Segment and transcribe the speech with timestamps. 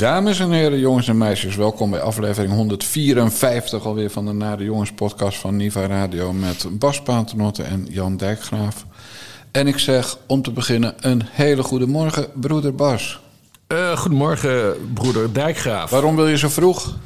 [0.00, 4.92] Dames en heren, jongens en meisjes, welkom bij aflevering 154 alweer van de Nare Jongens
[4.92, 8.86] podcast van Niva Radio met Bas Paternotte en Jan Dijkgraaf.
[9.50, 13.20] En ik zeg om te beginnen een hele goede morgen, broeder Bas.
[13.68, 15.90] Uh, goedemorgen, broeder Dijkgraaf.
[15.90, 16.96] Waarom wil je zo vroeg?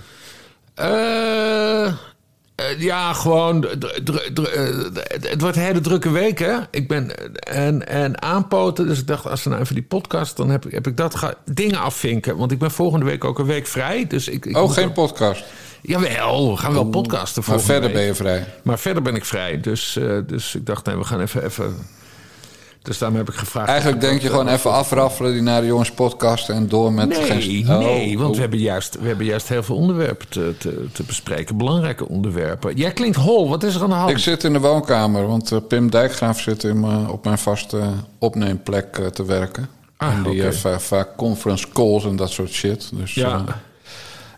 [0.80, 1.63] Uh,
[2.78, 3.66] ja, gewoon.
[5.20, 6.56] Het wordt een hele drukke week, hè?
[6.70, 7.34] Ik ben.
[7.38, 8.86] En, en aanpoten.
[8.86, 10.36] Dus ik dacht, als we nou even die podcast.
[10.36, 11.14] dan heb, heb ik dat.
[11.14, 12.36] Ga, dingen afvinken.
[12.36, 14.06] Want ik ben volgende week ook een week vrij.
[14.06, 15.44] Dus ik, ik oh, geen podcast?
[15.82, 17.42] Jawel, we gaan wel podcasten.
[17.46, 18.46] Maar verder ben je vrij.
[18.62, 19.60] Maar verder ben ik vrij.
[19.60, 21.44] Dus, uh, dus ik dacht, nee, we gaan even.
[21.44, 21.76] even
[22.84, 23.68] dus daarom heb ik gevraagd.
[23.68, 27.08] Eigenlijk denk je gewoon even afraffelen die naar de jongens podcast en door met.
[27.08, 27.70] Nee, geen...
[27.70, 28.34] oh, nee want oh.
[28.34, 31.56] we, hebben juist, we hebben juist heel veel onderwerpen te, te, te, bespreken.
[31.56, 32.76] Belangrijke onderwerpen.
[32.76, 34.10] Jij klinkt hol, wat is er aan de hand?
[34.10, 37.80] Ik zit in de woonkamer, want uh, Pim Dijkgraaf zit in mijn, op mijn vaste
[38.18, 39.68] opneemplek uh, te werken.
[39.96, 42.90] Ah, en die heeft vaak conference calls en dat soort shit.
[42.94, 43.44] Dus, ja.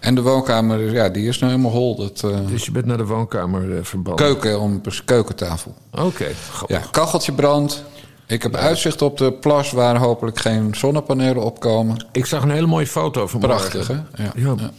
[0.00, 1.96] En de woonkamer, ja, die is nou helemaal hol.
[1.96, 4.24] Dat, dus je bent naar de woonkamer uh, verbannen?
[4.24, 5.74] Keuken, om keukentafel.
[5.90, 6.34] Oké, okay,
[6.66, 7.84] Ja, kacheltje brandt.
[8.28, 12.06] Ik heb uitzicht op de plas waar hopelijk geen zonnepanelen opkomen.
[12.12, 13.94] Ik zag een hele mooie foto van Prachtig, hè?
[13.94, 14.32] Ja.
[14.34, 14.70] ja.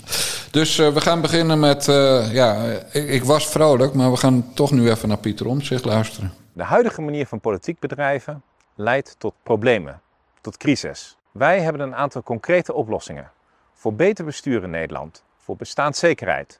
[0.51, 1.87] Dus uh, we gaan beginnen met...
[1.87, 5.85] Uh, ja, ik, ik, was vrolijk, maar we gaan toch nu even naar Pieter Omtzigt
[5.85, 6.33] luisteren.
[6.53, 8.43] De huidige manier van politiek bedrijven
[8.75, 10.01] leidt tot problemen,
[10.41, 11.17] tot crisis.
[11.31, 13.31] Wij hebben een aantal concrete oplossingen.
[13.73, 16.59] Voor beter bestuur in Nederland, voor bestaanszekerheid,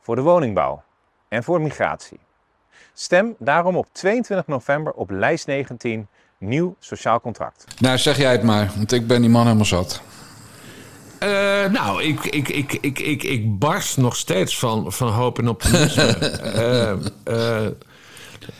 [0.00, 0.82] voor de woningbouw
[1.28, 2.18] en voor migratie.
[2.92, 7.64] Stem daarom op 22 november op lijst 19 nieuw sociaal contract.
[7.78, 10.02] Nou, zeg jij het maar, want ik ben die man helemaal zat.
[11.22, 11.28] Uh,
[11.70, 16.16] nou, ik, ik, ik, ik, ik, ik barst nog steeds van, van hoop en optimisme.
[17.28, 17.66] uh,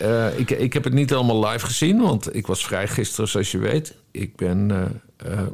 [0.09, 3.51] uh, ik, ik heb het niet allemaal live gezien, want ik was vrij gisteren, zoals
[3.51, 3.95] je weet.
[4.11, 4.67] Ik ben.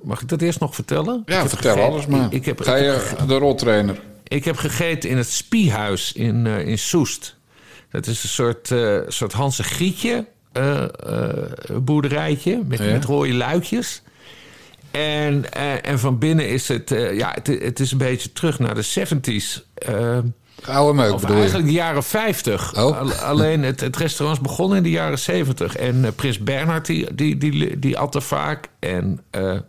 [0.03, 1.23] mag ik dat eerst nog vertellen?
[1.27, 2.33] Ja, vertel gegeten, alles maar.
[2.33, 4.01] Ik, heb, Ga je de roltrainer?
[4.23, 7.37] Ik heb gegeten in het Spiehuis in, in Soest.
[7.91, 8.75] Dat is een soort,
[9.09, 10.25] soort Hanse Grietje uh,
[11.83, 14.03] boerderijtje met, met rode luikjes.
[14.91, 18.75] En, uh, en van binnen is het, ja, het, het, is een beetje terug naar
[18.75, 19.63] de 70s.
[20.65, 22.75] Oude meuk of eigenlijk de jaren 50.
[22.77, 23.23] Oh.
[23.23, 25.77] Alleen het, het restaurant is begonnen in de jaren 70.
[25.77, 28.69] En Prins Bernhard die, die, die, die at er vaak.
[28.79, 29.21] En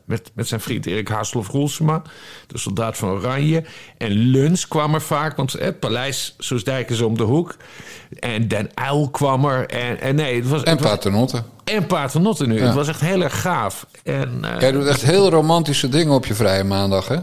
[0.06, 2.02] met, met zijn vriend Erik Haaslof Roelsema,
[2.48, 3.64] de soldaat van Oranje.
[3.98, 7.56] En Luns kwam er vaak, want het paleis Soesdijk is om de hoek.
[8.20, 9.66] En Den Uil kwam er.
[9.68, 11.44] En, en nee, het was, en Paternotte.
[11.64, 12.62] En Paternotte nu.
[12.62, 13.86] Het was echt heel erg gaaf.
[14.04, 17.18] En, uh, Jij doet echt heel romantische dingen op je vrije maandag, hè?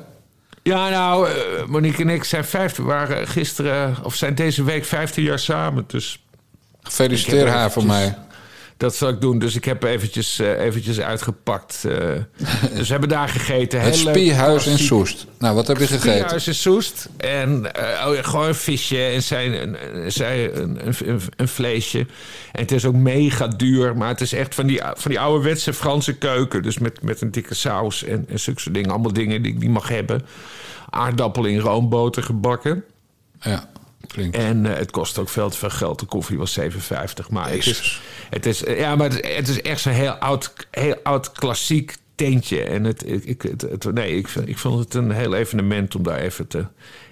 [0.63, 1.35] Ja, nou, uh,
[1.67, 5.85] Monique en ik zijn vijftig, waren gisteren, of zijn deze week 15 jaar samen.
[5.87, 6.25] Dus
[6.83, 8.17] Gefeliciteer haar voor mij.
[8.81, 9.39] Dat zal ik doen.
[9.39, 11.83] Dus ik heb eventjes, uh, eventjes uitgepakt.
[11.87, 11.93] Uh,
[12.77, 13.81] dus we hebben daar gegeten.
[13.81, 15.27] Het Spiehuis in Soest.
[15.39, 16.11] Nou, wat heb je gegeten?
[16.11, 17.09] Spiehuis in Soest.
[17.17, 19.77] En uh, oh, gewoon een visje en zijn,
[20.07, 21.99] zij een, een, een, vleesje.
[22.53, 23.97] En het is ook mega duur.
[23.97, 26.63] Maar het is echt van die, van die ouderwetse Franse keuken.
[26.63, 28.91] Dus met, met een dikke saus en, en zulke dingen.
[28.91, 30.23] Allemaal dingen die ik niet mag hebben.
[30.91, 32.85] Aardappel in roomboter gebakken.
[33.41, 33.69] Ja.
[34.07, 34.37] Klinkt.
[34.37, 35.99] En uh, het kost ook veel te veel geld.
[35.99, 36.67] De koffie was 7,50.
[37.31, 38.01] Maar het is,
[38.31, 42.63] het is, ja, maar het, het is echt zo'n heel oud, heel oud klassiek tentje.
[42.63, 46.19] En het, ik, het, het, nee, ik, ik vond het een heel evenement om daar
[46.19, 46.67] even te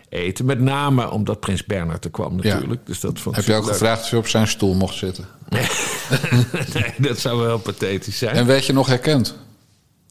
[0.09, 0.44] eten.
[0.44, 2.81] Met name omdat Prins Bernhard er kwam natuurlijk.
[2.81, 2.87] Ja.
[2.87, 3.72] Dus dat vond Heb je ook leuk.
[3.72, 5.26] gevraagd of je op zijn stoel mocht zitten?
[6.75, 8.34] nee, dat zou wel pathetisch zijn.
[8.34, 9.37] En werd je nog herkend?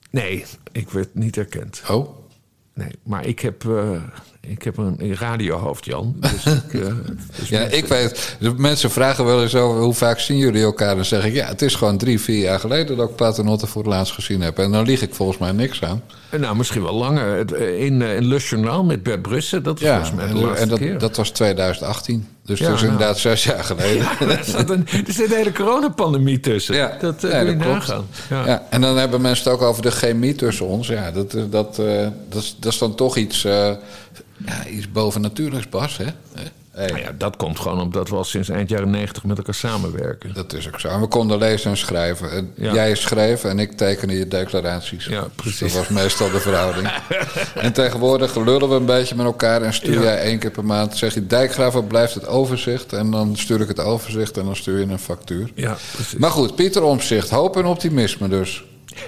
[0.09, 1.81] Nee, ik werd niet herkend.
[1.89, 2.17] Oh?
[2.73, 3.63] Nee, maar ik heb...
[3.63, 4.01] Uh,
[4.47, 6.15] ik heb een radiohoofd, Jan.
[6.19, 6.93] Dus ik, uh,
[7.39, 8.35] dus ja, ik weet.
[8.39, 10.95] De mensen vragen wel eens over hoe vaak zien jullie elkaar.
[10.95, 13.83] Dan zeg ik ja, het is gewoon drie, vier jaar geleden dat ik Paternotte voor
[13.83, 14.59] het laatst gezien heb.
[14.59, 16.01] En dan lieg ik volgens mij niks aan.
[16.31, 17.55] Nou, misschien wel langer.
[17.79, 20.69] In, in Le Journal met Bert Brussen, dat was ja, volgens mij de laatste en
[20.69, 20.97] dat, keer.
[20.97, 22.27] dat was 2018.
[22.45, 22.93] Dus ja, dat is nou.
[22.93, 24.07] inderdaad zes jaar geleden.
[24.19, 26.75] Ja, er, zat een, er zit een hele coronapandemie tussen.
[26.75, 28.05] Ja, dat uh, kun je nagaan.
[28.29, 28.45] Ja.
[28.45, 28.67] ja.
[28.69, 30.87] en dan hebben mensen het ook over de chemie tussen ons.
[30.87, 33.43] Ja, dat, dat, uh, dat, is, dat is dan toch iets...
[33.43, 33.71] Uh,
[34.45, 35.97] ja, iets bovennatuurlijks, Bas.
[35.97, 36.05] Hè?
[36.77, 36.87] Hey.
[36.87, 40.33] Nou ja, dat komt gewoon omdat we al sinds eind jaren negentig met elkaar samenwerken.
[40.33, 40.87] Dat is ook zo.
[40.87, 42.31] En we konden lezen en schrijven.
[42.31, 42.73] En ja.
[42.73, 45.05] Jij schreef en ik tekende je declaraties.
[45.05, 45.59] Ja, precies.
[45.59, 46.89] Dat was meestal de verhouding.
[47.55, 50.01] en tegenwoordig lullen we een beetje met elkaar en stuur ja.
[50.01, 50.97] jij één keer per maand.
[50.97, 52.93] Zeg je dijkgraaf, blijft het overzicht.
[52.93, 55.51] En dan stuur ik het overzicht en dan stuur je een factuur.
[55.55, 56.19] Ja, precies.
[56.19, 58.63] Maar goed, Pieter Omzicht, hoop en optimisme dus.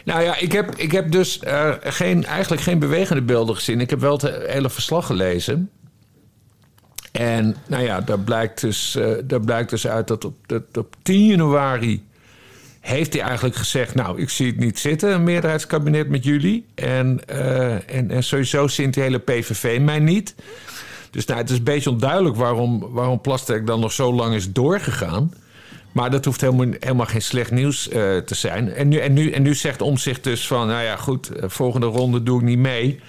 [0.06, 3.81] Nou ja, ik heb, ik heb dus uh, geen, eigenlijk geen bewegende beelden gezien.
[3.81, 5.69] Ik heb wel het hele verslag gelezen.
[7.11, 10.35] En nou ja, daar blijkt dus, uh, daar blijkt dus uit dat op,
[10.73, 12.03] op 10 januari
[12.79, 16.65] heeft hij eigenlijk gezegd: Nou, ik zie het niet zitten, een meerderheidskabinet met jullie.
[16.75, 20.35] En, uh, en, en sowieso zint die hele PVV mij niet.
[21.11, 24.51] Dus nou, het is een beetje onduidelijk waarom, waarom Plasterk dan nog zo lang is
[24.51, 25.33] doorgegaan.
[25.91, 28.73] Maar dat hoeft helemaal, helemaal geen slecht nieuws uh, te zijn.
[28.73, 30.67] En nu, en, nu, en nu zegt Omzicht dus van...
[30.67, 33.00] nou ja, goed, volgende ronde doe ik niet mee.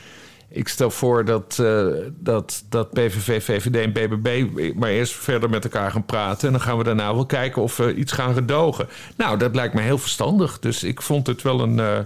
[0.53, 1.87] Ik stel voor dat, uh,
[2.17, 4.45] dat, dat PVV, VVD en BBB
[4.75, 6.47] maar eerst verder met elkaar gaan praten.
[6.47, 8.89] En dan gaan we daarna wel kijken of we iets gaan gedogen.
[9.17, 10.59] Nou, dat lijkt me heel verstandig.
[10.59, 11.79] Dus ik vond het wel een.
[11.79, 11.99] Uh,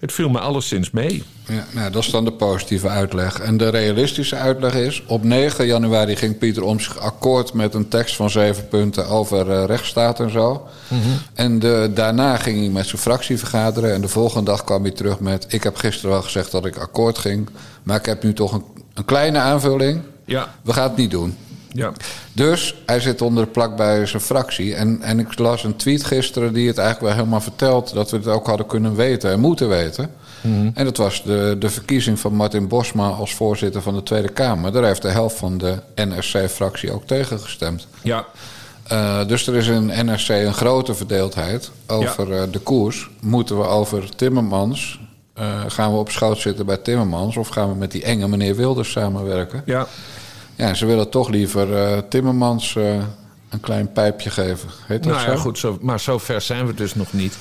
[0.00, 1.22] het viel me alleszins mee.
[1.46, 3.40] Ja, nou, dat is dan de positieve uitleg.
[3.40, 5.02] En de realistische uitleg is...
[5.06, 9.06] op 9 januari ging Pieter Omtzigt akkoord met een tekst van zeven punten...
[9.06, 10.68] over uh, rechtsstaat en zo.
[10.88, 11.18] Mm -hmm.
[11.34, 13.94] En de, daarna ging hij met zijn fractie vergaderen...
[13.94, 15.46] en de volgende dag kwam hij terug met...
[15.48, 17.48] ik heb gisteren wel gezegd dat ik akkoord ging...
[17.82, 18.64] maar ik heb nu toch een,
[18.94, 20.02] een kleine aanvulling.
[20.24, 20.54] Ja.
[20.62, 21.36] We gaan het niet doen.
[21.72, 21.92] Ja.
[22.32, 24.74] Dus hij zit onder de plak bij zijn fractie.
[24.74, 27.94] En, en ik las een tweet gisteren die het eigenlijk wel helemaal vertelt...
[27.94, 30.10] dat we het ook hadden kunnen weten en moeten weten.
[30.40, 30.70] Mm -hmm.
[30.74, 34.72] En dat was de, de verkiezing van Martin Bosma als voorzitter van de Tweede Kamer.
[34.72, 37.86] Daar heeft de helft van de NRC-fractie ook tegen gestemd.
[38.02, 38.26] Ja.
[38.92, 42.42] Uh, dus er is in NRC een grote verdeeldheid over ja.
[42.42, 43.10] uh, de koers.
[43.20, 45.00] Moeten we over Timmermans...
[45.38, 47.36] Uh, gaan we op schoot zitten bij Timmermans...
[47.36, 49.62] of gaan we met die enge meneer Wilders samenwerken?
[49.64, 49.86] Ja.
[50.60, 52.94] Ja, ze willen toch liever uh, Timmermans uh,
[53.48, 54.68] een klein pijpje geven.
[54.86, 55.30] Heet dat nou zo?
[55.30, 57.38] ja, goed, zo, maar zo ver zijn we dus nog niet.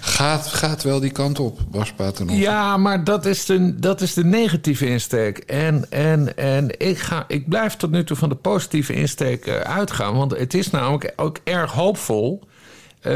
[0.00, 2.40] Gaat, gaat wel die kant op, Bas Paternotte.
[2.40, 5.38] Ja, maar dat is de, dat is de negatieve insteek.
[5.38, 9.54] En, en, en ik, ga, ik blijf tot nu toe van de positieve insteek uh,
[9.54, 10.16] uitgaan.
[10.16, 12.42] Want het is namelijk ook erg hoopvol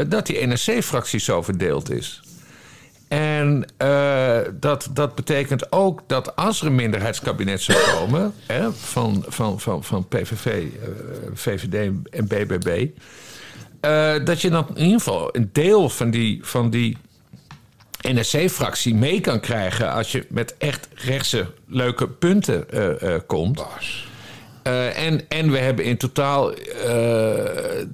[0.07, 2.21] dat die NSC-fractie zo verdeeld is.
[3.07, 9.25] En uh, dat, dat betekent ook dat als er een minderheidskabinet zou komen hè, van,
[9.27, 10.65] van, van, van PVV,
[11.33, 12.87] VVD en BBB,
[13.81, 16.97] uh, dat je dan in ieder geval een deel van die, van die
[18.01, 22.65] NSC-fractie mee kan krijgen als je met echt rechtse leuke punten
[23.25, 23.63] komt.
[24.67, 26.57] Uh, en, en we hebben in totaal uh,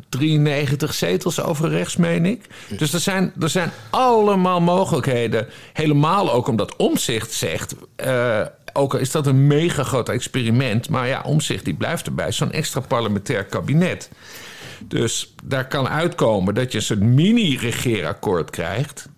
[0.09, 2.45] 93 zetels over rechts, meen ik.
[2.77, 5.47] Dus er zijn, er zijn allemaal mogelijkheden.
[5.73, 7.75] Helemaal ook omdat Omzicht zegt...
[8.05, 8.41] Uh,
[8.73, 10.89] ook al is dat een mega groot experiment...
[10.89, 12.31] maar ja, Omzicht die blijft erbij.
[12.31, 14.09] Zo'n extra parlementair kabinet.
[14.87, 19.09] Dus daar kan uitkomen dat je een soort mini-regeerakkoord krijgt...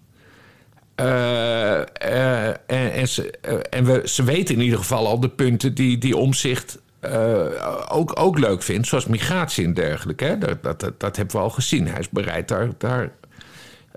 [1.00, 5.30] Uh, uh, en, en, ze, uh, en we, ze weten in ieder geval al de
[5.30, 6.80] punten die, die omzicht
[7.12, 10.26] uh, ook, ook leuk vindt, zoals migratie en dergelijke.
[10.26, 10.38] Hè?
[10.38, 11.88] Dat, dat, dat, dat hebben we al gezien.
[11.88, 13.12] Hij is bereid daar, daar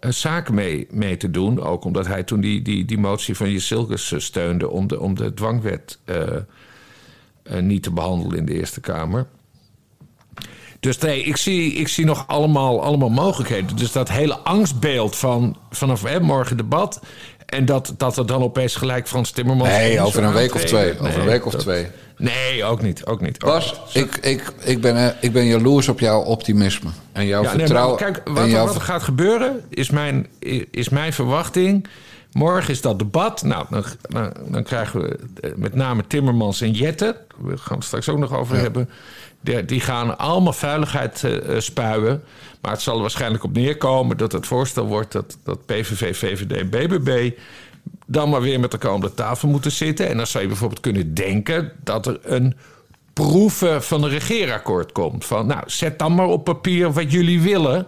[0.00, 1.62] uh, zaken mee, mee te doen.
[1.62, 5.34] Ook omdat hij toen die, die, die motie van Jesilkes steunde om de, om de
[5.34, 9.26] dwangwet uh, niet te behandelen in de Eerste Kamer.
[10.80, 13.76] Dus nee, ik zie, ik zie nog allemaal, allemaal mogelijkheden.
[13.76, 17.00] Dus dat hele angstbeeld van vanaf hè, morgen debat.
[17.46, 19.70] En dat, dat er dan opeens gelijk Frans Timmermans.
[19.70, 20.98] Nee, over een week of twee.
[21.00, 21.86] Over een week of twee.
[22.18, 23.06] Nee, ook niet.
[23.06, 24.04] Ook niet ook Bas, niet.
[24.04, 26.90] Ik, ik, ik, ben, ik ben jaloers op jouw optimisme.
[27.12, 28.02] En jouw ja, vertrouwen.
[28.02, 28.66] Nee, kijk, wat, jouw...
[28.66, 30.26] wat er gaat gebeuren, is mijn,
[30.70, 31.86] is mijn verwachting.
[32.32, 33.42] Morgen is dat debat.
[33.42, 35.18] Nou, dan, dan, dan krijgen we
[35.56, 37.16] met name Timmermans en Jette.
[37.38, 38.62] We gaan het straks ook nog over ja.
[38.62, 38.90] hebben.
[39.40, 42.22] Die, die, gaan allemaal vuiligheid uh, spuien.
[42.60, 46.52] Maar het zal er waarschijnlijk op neerkomen dat het voorstel wordt dat, dat PVV, VVD
[46.52, 47.32] en BBB
[48.10, 50.08] dan maar weer met elkaar om de tafel moeten zitten.
[50.08, 52.56] En dan zou je bijvoorbeeld kunnen denken dat er een
[53.12, 55.24] proeven van een regeerakkoord komt.
[55.24, 57.86] Van nou, zet dan maar op papier wat jullie willen.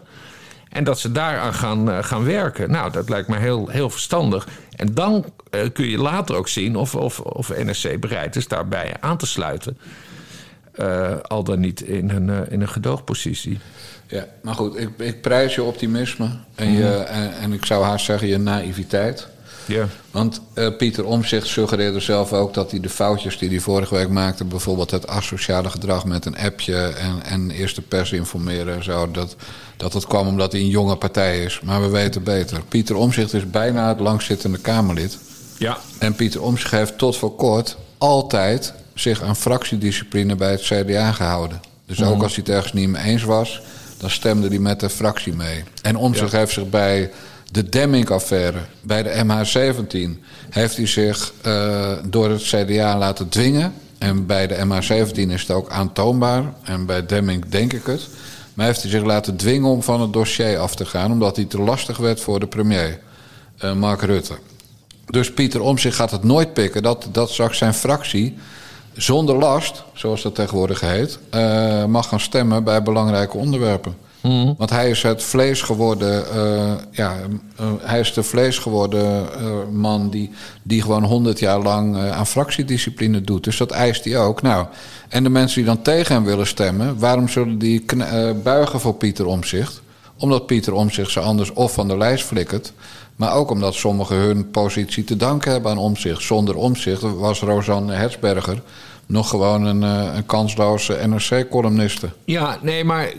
[0.69, 2.71] En dat ze daaraan gaan, uh, gaan werken.
[2.71, 4.49] Nou, dat lijkt me heel, heel verstandig.
[4.77, 8.97] En dan uh, kun je later ook zien of, of, of NSC bereid is daarbij
[9.00, 9.79] aan te sluiten.
[10.75, 13.59] Uh, al dan niet in een, in een gedoogpositie.
[14.07, 16.29] Ja, maar goed, ik, ik prijs je optimisme.
[16.55, 17.15] En, je, mm.
[17.15, 19.29] en, en ik zou haast zeggen je naïviteit.
[19.67, 19.88] Ja.
[20.11, 24.09] Want uh, Pieter Omzicht suggereerde zelf ook dat hij de foutjes die hij vorige week
[24.09, 28.85] maakte, bijvoorbeeld het asociale gedrag met een appje en, en eerst de pers informeren en
[28.85, 29.37] zo, dat,
[29.76, 31.61] dat het kwam omdat hij een jonge partij is.
[31.61, 32.62] Maar we weten beter.
[32.69, 35.19] Pieter Omzicht is bijna het langzittende Kamerlid.
[35.59, 35.79] Ja.
[35.99, 41.61] En Pieter Omzicht heeft tot voor kort altijd zich aan fractiediscipline bij het CDA gehouden.
[41.87, 42.07] Dus mm.
[42.07, 43.62] ook als hij het ergens niet mee eens was,
[43.99, 45.64] dan stemde hij met de fractie mee.
[45.83, 46.38] En Omzicht ja.
[46.38, 47.11] heeft zich bij
[47.52, 53.75] de Demming-affaire bij de MH17 heeft hij zich uh, door het CDA laten dwingen.
[53.99, 56.45] En bij de MH17 is het ook aantoonbaar.
[56.62, 58.09] En bij Demming denk ik het.
[58.54, 61.45] Maar heeft hij zich laten dwingen om van het dossier af te gaan, omdat hij
[61.45, 62.99] te lastig werd voor de premier,
[63.64, 64.35] uh, Mark Rutte.
[65.07, 68.37] Dus Pieter Omtzigt gaat het nooit pikken dat, dat straks zijn fractie
[68.92, 73.97] zonder last, zoals dat tegenwoordig heet, uh, mag gaan stemmen bij belangrijke onderwerpen.
[74.21, 74.55] Hmm.
[74.59, 77.17] Want hij is het vlees geworden, uh, ja,
[77.61, 80.31] uh, hij is de vlees geworden uh, man die,
[80.62, 83.45] die gewoon honderd jaar lang aan fractiediscipline doet.
[83.45, 84.43] Dus dat eist hij ook.
[84.43, 84.67] Nou,
[85.09, 87.85] en de mensen die dan tegen hem willen stemmen, waarom zullen die
[88.43, 89.81] buigen voor Pieter Omzicht?
[90.19, 92.73] Omdat Pieter Omzicht ze anders of van de lijst flikkert.
[93.17, 96.23] Maar ook omdat sommigen hun positie te danken hebben aan Omzicht.
[96.23, 98.62] Zonder Omzicht was Rosanne Hetsberger
[99.11, 99.83] nog gewoon een,
[100.17, 102.09] een kansloze NRC-columniste.
[102.25, 103.12] Ja, nee, maar...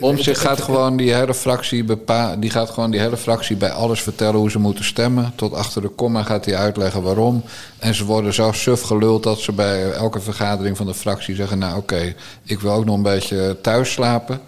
[0.00, 4.02] Omzicht gaat gewoon die hele fractie bepa die gaat gewoon die hele fractie bij alles
[4.02, 5.32] vertellen hoe ze moeten stemmen.
[5.34, 7.42] Tot achter de komma gaat hij uitleggen waarom.
[7.78, 11.58] En ze worden zo suf geluld dat ze bij elke vergadering van de fractie zeggen...
[11.58, 14.40] nou oké, ik wil ook nog een beetje thuis slapen.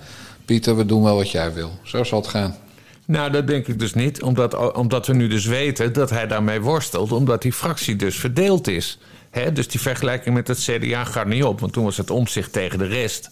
[0.44, 1.70] Pieter, we doen wel wat jij wil.
[1.82, 2.56] Zo zal het gaan.
[3.04, 4.22] Nou, dat denk ik dus niet.
[4.22, 7.12] Omdat, omdat we nu dus weten dat hij daarmee worstelt.
[7.12, 8.98] Omdat die fractie dus verdeeld is.
[9.30, 11.60] He, dus die vergelijking met het CDA gaat niet op.
[11.60, 13.30] Want toen was het omzicht tegen de rest.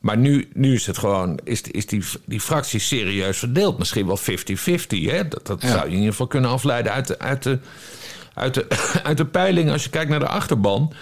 [0.00, 3.78] Maar nu, nu is het gewoon, is, is die, die fractie serieus verdeeld.
[3.78, 5.28] Misschien wel 50-50.
[5.28, 7.58] Dat, dat zou je in ieder geval kunnen afleiden uit de, uit de,
[8.34, 8.66] uit de,
[9.02, 10.92] uit de peiling als je kijkt naar de achterban.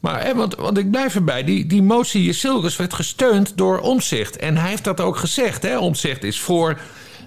[0.00, 4.36] Maar, hè, want, want ik blijf erbij, die, die motie Silgers werd gesteund door Omzicht.
[4.36, 5.62] En hij heeft dat ook gezegd.
[5.62, 5.78] Hè?
[5.78, 6.78] Omzicht is voor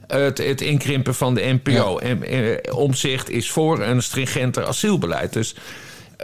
[0.07, 1.97] het, het inkrimpen van de NPO.
[1.97, 5.33] En, en Omzicht is voor een stringenter asielbeleid.
[5.33, 5.55] Dus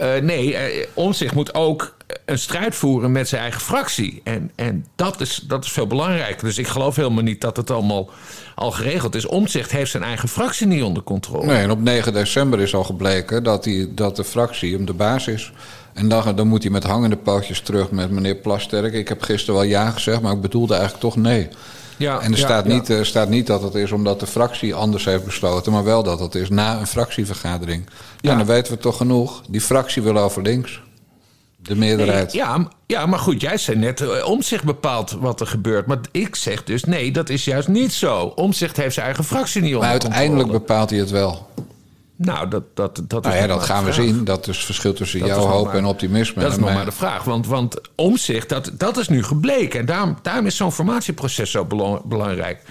[0.02, 4.20] uh, nee, uh, Omtzigt moet ook een strijd voeren met zijn eigen fractie.
[4.24, 6.44] En, en dat, is, dat is veel belangrijker.
[6.44, 8.10] Dus ik geloof helemaal niet dat het allemaal
[8.54, 9.26] al geregeld is.
[9.26, 11.46] Omtzigt heeft zijn eigen fractie niet onder controle.
[11.46, 14.92] Nee, en op 9 december is al gebleken dat, hij, dat de fractie hem de
[14.92, 15.52] baas is.
[15.92, 18.92] En dan, dan moet hij met hangende pootjes terug met meneer Plasterk.
[18.92, 21.48] Ik heb gisteren wel ja gezegd, maar ik bedoelde eigenlijk toch nee.
[21.96, 25.04] Ja, en er staat, Niet, er staat niet dat het is omdat de fractie anders
[25.04, 27.86] heeft besloten, maar wel dat het is na een fractievergadering.
[28.20, 29.42] Ja, dan weten we toch genoeg.
[29.48, 30.82] Die fractie wil over links.
[31.56, 32.32] De meerderheid.
[32.32, 35.86] ja, ja, maar goed, jij zei net, uh, Omzicht bepaalt wat er gebeurt.
[35.86, 38.32] Maar ik zeg dus, nee, dat is juist niet zo.
[38.34, 41.48] Omzicht heeft zijn eigen fractie niet onder Maar uiteindelijk bepaalt hij het wel.
[42.16, 44.24] Nou, dat, dat, dat, nou ja, dat gaan we zien.
[44.24, 46.42] Dat is het verschil tussen jouw hoop en optimisme.
[46.42, 47.24] Dat is nog maar de vraag.
[47.24, 49.80] Want, want omzicht, dat, dat is nu gebleken.
[49.80, 51.66] En daarom, daarom is zo'n formatieproces zo
[52.04, 52.62] belangrijk.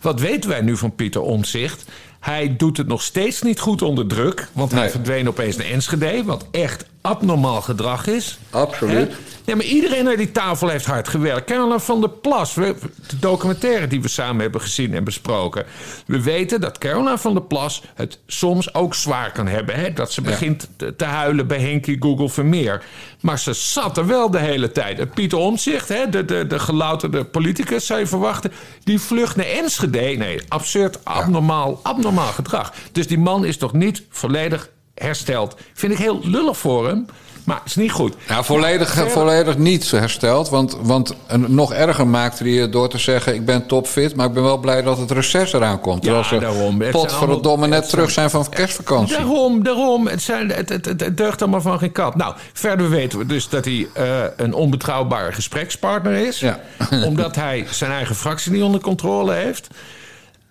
[0.00, 1.84] Wat weten wij nu van Pieter Omzicht?
[2.20, 4.48] Hij doet het nog steeds niet goed onder druk.
[4.52, 6.24] Want hij verdween opeens naar Enschede.
[6.24, 8.38] Wat echt abnormaal gedrag is.
[8.50, 9.12] Absoluut.
[9.44, 11.46] Ja, maar iedereen aan die tafel heeft hard gewerkt.
[11.46, 12.74] Caroline van der Plas, de
[13.20, 15.64] documentaire die we samen hebben gezien en besproken.
[16.06, 19.74] We weten dat Caroline van der Plas het soms ook zwaar kan hebben.
[19.74, 19.92] Hè?
[19.92, 22.84] Dat ze begint te huilen bij Henkie Google Vermeer.
[23.20, 25.14] Maar ze zat er wel de hele tijd.
[25.14, 28.52] Pieter Omtzigt, hè, de, de, de gelouterde politicus zou je verwachten...
[28.84, 30.00] die vlucht naar Enschede.
[30.00, 32.72] Nee, absurd, abnormaal, abnormaal gedrag.
[32.92, 35.56] Dus die man is toch niet volledig hersteld.
[35.74, 37.06] Vind ik heel lullig voor hem.
[37.44, 38.14] Maar het is niet goed.
[38.28, 40.48] Ja, volledig, volledig niet hersteld.
[40.48, 41.14] Want, want
[41.46, 43.34] nog erger maakte hij door te zeggen...
[43.34, 46.04] ik ben topfit, maar ik ben wel blij dat het reces eraan komt.
[46.04, 46.80] Ja, ze daarom.
[46.80, 49.16] het domme net terug zijn van kerstvakantie.
[49.16, 50.06] Daarom, daarom.
[50.06, 52.16] Het, zijn, het, het, het, deugt allemaal van geen kat.
[52.16, 56.40] Nou, verder weten we dus dat hij uh, een onbetrouwbare gesprekspartner is.
[56.40, 56.60] Ja.
[57.04, 59.68] omdat hij zijn eigen fractie niet onder controle heeft.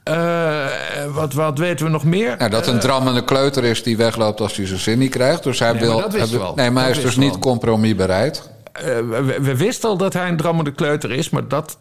[0.09, 0.65] Uh,
[1.13, 2.35] wat, wat weten we nog meer?
[2.37, 5.43] Nou, dat een uh, drammende kleuter is die wegloopt als hij zijn zin niet krijgt.
[5.43, 5.97] Dus hij nee, wil.
[5.99, 6.55] dat hij, wel.
[6.55, 8.49] Nee, maar hij is dus niet compromisbereid.
[8.77, 11.77] Uh, we, we, wisten al dat hij een drammende kleuter is, maar dat,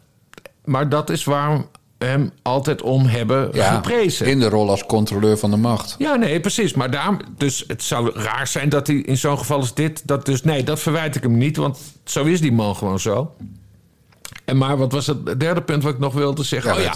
[0.65, 1.65] maar dat is waar
[1.99, 4.27] we hem altijd om hebben ja, geprezen.
[4.27, 5.95] In de rol als controleur van de macht.
[5.99, 6.75] Ja, nee, precies.
[6.75, 10.07] Maar daarom, dus het zou raar zijn dat hij in zo'n geval als dit.
[10.07, 13.35] Dat dus, nee, dat verwijt ik hem niet, want zo is die man gewoon zo.
[14.45, 16.75] En maar wat was het derde punt wat ik nog wilde zeggen?
[16.75, 16.95] Ja, oh ja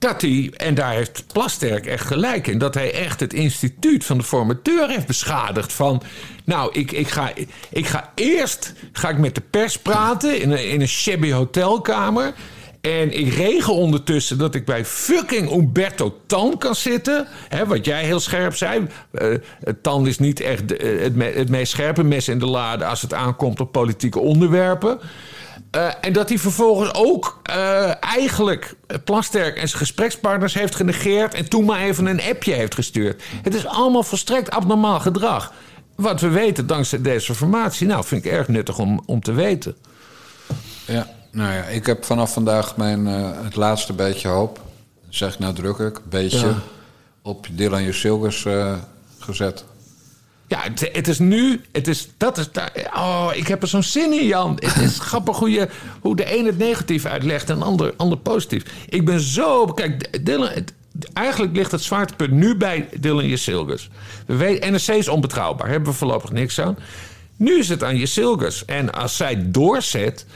[0.00, 4.18] dat hij, en daar heeft Plasterk echt gelijk in, dat hij echt het instituut van
[4.18, 5.72] de formateur heeft beschadigd.
[5.72, 6.02] Van,
[6.44, 7.32] nou, ik, ik, ga,
[7.70, 12.32] ik ga eerst ga ik met de pers praten in een, in een shabby hotelkamer.
[12.80, 17.26] En ik regel ondertussen dat ik bij fucking Umberto Tan kan zitten.
[17.48, 18.86] Hè, wat jij heel scherp zei.
[19.12, 19.34] Uh,
[19.82, 23.14] Tan is niet echt het, me, het meest scherpe mes in de lade als het
[23.14, 25.00] aankomt op politieke onderwerpen.
[25.76, 28.74] Uh, en dat hij vervolgens ook uh, eigenlijk
[29.04, 31.34] Plasterk en zijn gesprekspartners heeft genegeerd.
[31.34, 33.22] en toen maar even een appje heeft gestuurd.
[33.42, 35.52] Het is allemaal volstrekt abnormaal gedrag.
[35.94, 37.86] Wat we weten dankzij deze formatie.
[37.86, 39.76] Nou, vind ik erg nuttig om, om te weten.
[40.84, 44.60] Ja, nou ja, ik heb vanaf vandaag mijn, uh, het laatste beetje hoop.
[45.08, 46.46] zeg ik nadrukkelijk, beetje.
[46.46, 46.54] Ja.
[47.22, 48.46] op Dylan Jusilgers
[49.18, 49.64] gezet.
[50.50, 51.60] Ja, het, het, is nu.
[51.72, 52.48] Het is, dat is,
[52.94, 54.58] oh, ik heb er zo'n zin in, Jan.
[54.60, 55.68] Het is grappig hoe, je,
[56.00, 58.62] hoe de een het negatief uitlegt en de ander, ander positief.
[58.88, 59.66] Ik ben zo.
[59.66, 60.72] Kijk, Dylan, het,
[61.12, 63.90] eigenlijk ligt het zwaartepunt nu bij Dylan Jesilgus.
[64.26, 66.78] We weten, NRC is onbetrouwbaar, hebben we voorlopig niks aan.
[67.36, 68.64] Nu is het aan Jesilgus.
[68.64, 70.26] En als zij doorzet.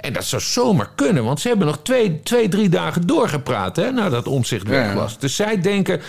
[0.00, 3.90] En dat zou zomaar kunnen, want ze hebben nog twee, twee drie dagen doorgepraat hè,
[3.90, 5.18] nadat omzicht weg was.
[5.18, 6.00] Dus zij denken,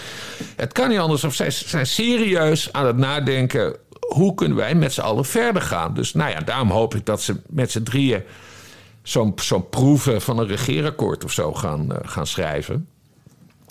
[0.55, 3.75] het kan niet anders, of zij zijn serieus aan het nadenken
[4.09, 5.93] hoe kunnen wij met z'n allen verder gaan?
[5.93, 8.23] Dus nou ja, daarom hoop ik dat ze met z'n drieën
[9.03, 12.87] zo'n zo'n proeven van een regeerakkoord of zo gaan, uh, gaan schrijven.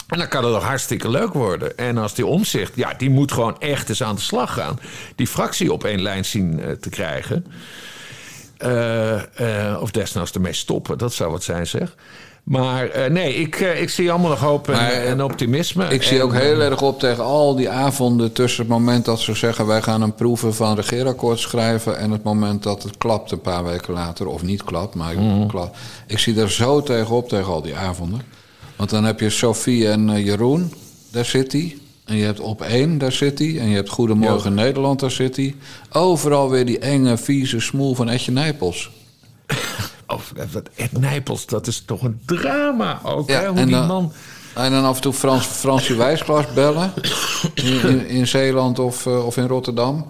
[0.09, 1.79] En dan kan het nog hartstikke leuk worden.
[1.79, 4.81] En als die omzicht, ja, die moet gewoon echt eens aan de slag gaan.
[5.15, 7.47] Die fractie op één lijn zien uh, te krijgen.
[8.65, 11.95] Uh, of desnoods ermee stoppen, dat zou wat zijn, zeg.
[12.49, 15.89] Maar uh, nee, ik, ik zie allemaal nog hoop en, maar, en optimisme.
[15.89, 19.35] Ik zie ook heel erg op tegen al die avonden tussen het moment dat ze
[19.35, 19.67] zeggen...
[19.67, 21.99] wij gaan een proeven van regeerakkoord schrijven...
[21.99, 24.27] en het moment dat het klapt een paar weken later.
[24.27, 25.47] Of niet klapt, maar mm.
[25.47, 25.77] klapt.
[26.07, 28.21] Ik zie er zo tegenop tegen al die avonden.
[28.77, 30.73] Want dan heb je Sophie en Jeroen,
[31.11, 31.79] daar zit hij.
[32.09, 33.59] En je hebt Op één, daar zit hij.
[33.59, 34.63] En je hebt Goedemorgen ja.
[34.63, 35.55] Nederland, daar zit hij.
[35.93, 38.91] Overal weer die enge, vieze smoel van Etje Nijpels.
[40.07, 40.33] Of
[40.77, 43.49] Ed Nijpels, dat is toch een drama ook, ja, hè?
[43.49, 44.13] Hoe die dan, man...
[44.55, 46.93] En dan af en toe Frans, Fransje Wijsglas bellen.
[47.55, 50.07] In, in, in Zeeland of, uh, of in Rotterdam.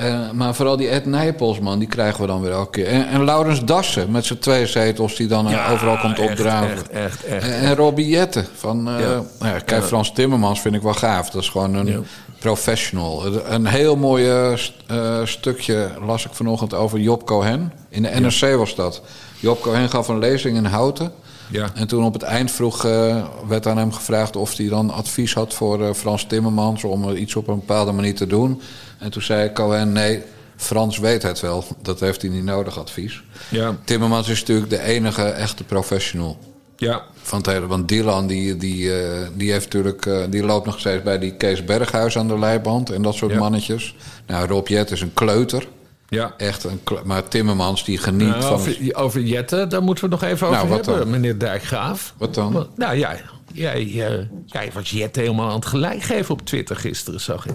[0.00, 2.86] Uh, maar vooral die Ed Nijpels, man, die krijgen we dan weer elke keer.
[2.86, 6.70] En, en Laurens Dassen met zijn twee zetels die dan ja, overal komt opdraven.
[6.70, 8.88] Echt, echt, echt, en, en Robbie Jette van...
[8.88, 9.22] Uh, ja.
[9.38, 11.30] Nou ja, kijk, Frans Timmermans vind ik wel gaaf.
[11.30, 12.06] Dat is gewoon een
[12.38, 13.24] professional.
[13.48, 14.52] Een heel mooi
[14.90, 17.72] uh, stukje las ik vanochtend over Job Cohen.
[17.88, 19.02] In de NRC was dat.
[19.40, 21.12] Job Cohen gaf een lezing in Houten.
[21.50, 21.70] Ja.
[21.74, 25.34] En toen op het eind vroeg, uh, werd aan hem gevraagd of hij dan advies
[25.34, 28.60] had voor uh, Frans Timmermans om iets op een bepaalde manier te doen.
[28.98, 30.22] En toen zei Cohen: nee,
[30.56, 31.64] Frans weet het wel.
[31.82, 33.22] Dat heeft hij niet nodig, advies.
[33.48, 33.76] Ja.
[33.84, 36.38] Timmermans is natuurlijk de enige echte professional.
[36.76, 37.02] Ja.
[37.22, 38.90] Van het hele, want Dylan die, die,
[39.36, 43.02] die, heeft natuurlijk, die loopt nog steeds bij die Kees Berghuis aan de leiband en
[43.02, 43.38] dat soort Ja.
[43.38, 43.94] mannetjes.
[44.26, 45.68] Nou, Rob Jet is een kleuter.
[46.08, 46.34] Ja.
[46.36, 48.52] Echt een maar Timmermans die geniet Nou, van.
[48.52, 51.10] over, over Jette, daar moeten we nog even over Nou, hebben, dan?
[51.10, 52.14] meneer Dijkgraaf.
[52.16, 52.66] Wat dan?
[52.76, 53.16] Nou ja,
[53.52, 54.08] jij, uh,
[54.46, 57.54] jij was Jette helemaal aan het gelijk geven op Twitter gisteren, zag ik.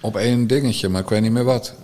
[0.00, 1.74] Op één dingetje, maar ik weet niet meer wat.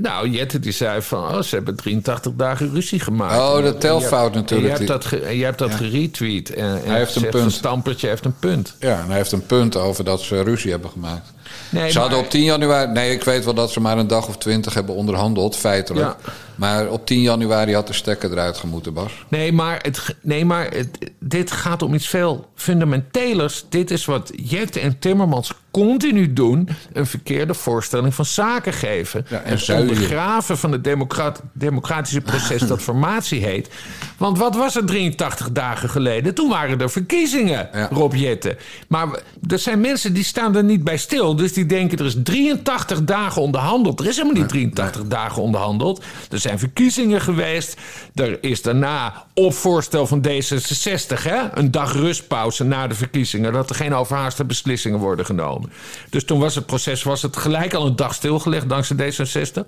[0.00, 3.38] Nou, Jette die zei van, oh, ze hebben 83 dagen ruzie gemaakt.
[3.40, 4.78] Oh, dat telfout natuurlijk.
[4.78, 5.76] Je hebt dat, je hebt dat Ja.
[5.76, 6.50] geretweet.
[6.54, 7.42] En, en Hij heeft een punt.
[7.42, 8.76] van Stampertje heeft een punt.
[8.80, 11.32] Ja, en hij heeft een punt over dat ze ruzie hebben gemaakt.
[11.74, 12.92] Nee, ze hadden maar- op 10 januari.
[12.92, 16.06] Nee, ik weet wel dat ze maar een dag of twintig hebben onderhandeld, feitelijk.
[16.06, 16.32] Ja.
[16.54, 19.12] Maar op 10 januari had de stekker eruit gemoeten, Bas.
[19.28, 23.64] Nee, maar, het, nee, maar het, dit gaat om iets veel fundamentelers.
[23.68, 29.26] Dit is wat Jette en Timmermans continu doen: een verkeerde voorstelling van zaken geven.
[29.28, 33.70] Ja, en ondergraven van het democrat, democratische proces dat formatie heet.
[34.16, 36.34] Want wat was er 83 dagen geleden?
[36.34, 37.88] Toen waren er verkiezingen, Ja.
[37.92, 38.56] Rob Jette.
[38.88, 39.08] Maar
[39.48, 41.36] er zijn mensen die staan er niet bij stil.
[41.36, 44.00] Dus die denken er is 83 dagen onderhandeld.
[44.00, 46.04] Er is helemaal niet 83 dagen onderhandeld.
[46.30, 47.76] Er zijn verkiezingen geweest.
[48.14, 53.52] Er is daarna op voorstel van D66 hè, een dag rustpauze na de verkiezingen.
[53.52, 55.63] Dat er geen overhaaste beslissingen worden genomen.
[56.10, 59.66] Dus toen was het proces was het gelijk al een dag stilgelegd dankzij D66.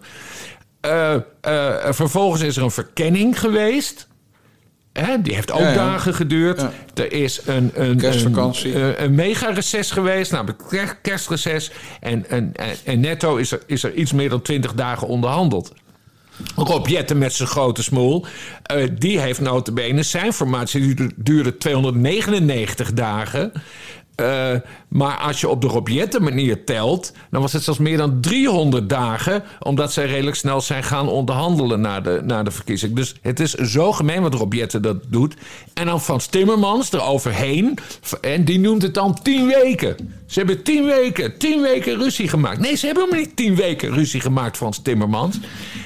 [0.81, 4.09] Eh, eh, vervolgens is er een verkenning geweest.
[4.93, 5.75] Hè, die heeft ook Ja, ja.
[5.75, 6.61] dagen geduurd.
[6.61, 6.73] Ja.
[6.95, 8.75] Er is een, een, Kerstvakantie.
[8.75, 11.71] een, een, mega-reces geweest, namelijk ker- kerstreces.
[12.01, 15.73] En, en, en, en netto is er, is er iets meer dan 20 dagen onderhandeld.
[16.57, 18.27] Rob Jetten met zijn grote smoel,
[18.63, 23.53] eh, die heeft notabene zijn formatie die du- duurde 299 dagen.
[24.15, 24.53] Eh,
[24.88, 28.20] maar als je op de Rob Jetten manier telt, dan was het zelfs meer dan
[28.20, 32.94] 300 dagen, omdat zij redelijk snel zijn gaan onderhandelen na de, na de verkiezing.
[32.94, 35.35] Dus het is zo gemeen wat Rob Jetten dat doet.
[35.75, 37.79] En dan Frans Timmermans eroverheen,
[38.20, 39.96] en die noemt het dan 10 weken.
[40.27, 42.61] Ze hebben 10 weken, 10 weken ruzie gemaakt.
[42.61, 45.38] Nee, ze hebben helemaal niet 10 weken ruzie gemaakt, Frans Timmermans.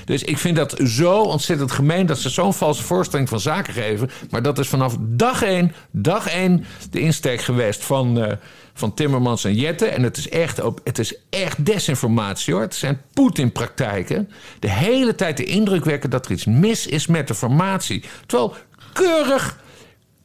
[0.04, 4.10] Dus ik vind dat zo ontzettend gemeen dat ze zo'n valse voorstelling van zaken geven.
[4.30, 8.32] Maar dat is vanaf dag één, dag één de insteek geweest van, eh,
[8.74, 9.86] van Timmermans en Jette.
[9.86, 12.62] En het is, echt, het is echt desinformatie hoor.
[12.62, 14.30] Het zijn Poetin-praktijken.
[14.58, 18.04] De hele tijd de indruk wekken dat er iets mis is met de formatie.
[18.26, 18.54] Terwijl
[18.92, 19.58] keurig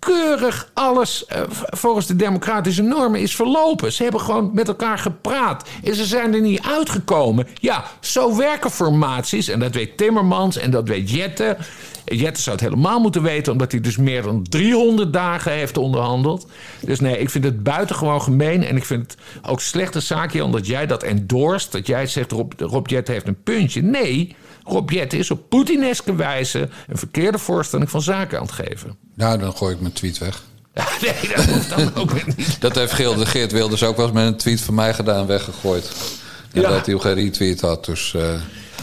[0.06, 3.92] keurig alles eh, volgens de democratische normen is verlopen.
[3.92, 5.70] Ze hebben gewoon met elkaar gepraat.
[5.84, 7.48] En ze zijn er niet uitgekomen.
[7.54, 9.48] Ja, zo werken formaties.
[9.48, 11.58] En dat weet Timmermans en dat weet Jette.
[12.06, 13.52] Jette zou het helemaal moeten weten...
[13.52, 16.48] omdat hij dus meer dan 300 dagen heeft onderhandeld.
[16.82, 18.64] Dus nee, ik vind het buitengewoon gemeen.
[18.64, 19.18] En ik vind het
[19.50, 21.72] ook slechte zaakje omdat jij dat endorst.
[21.72, 23.82] Dat jij zegt, Rob, Rob Jette heeft een puntje.
[23.82, 26.70] Nee, Rob Jette is op Poetineske wijze...
[26.88, 28.98] een verkeerde voorstelling van zaken aan het geven.
[29.16, 30.44] Nou, dan gooi ik mijn tweet weg.
[31.02, 32.58] Nee, dat hoeft dan ook niet.
[32.62, 35.92] Dat heeft Geert, Geert Wilders ook wel eens met een tweet van mij gedaan, weggegooid.
[36.52, 36.70] En Ja.
[36.70, 37.86] dat hij ook geen retweet had.
[37.86, 38.34] Dus, eh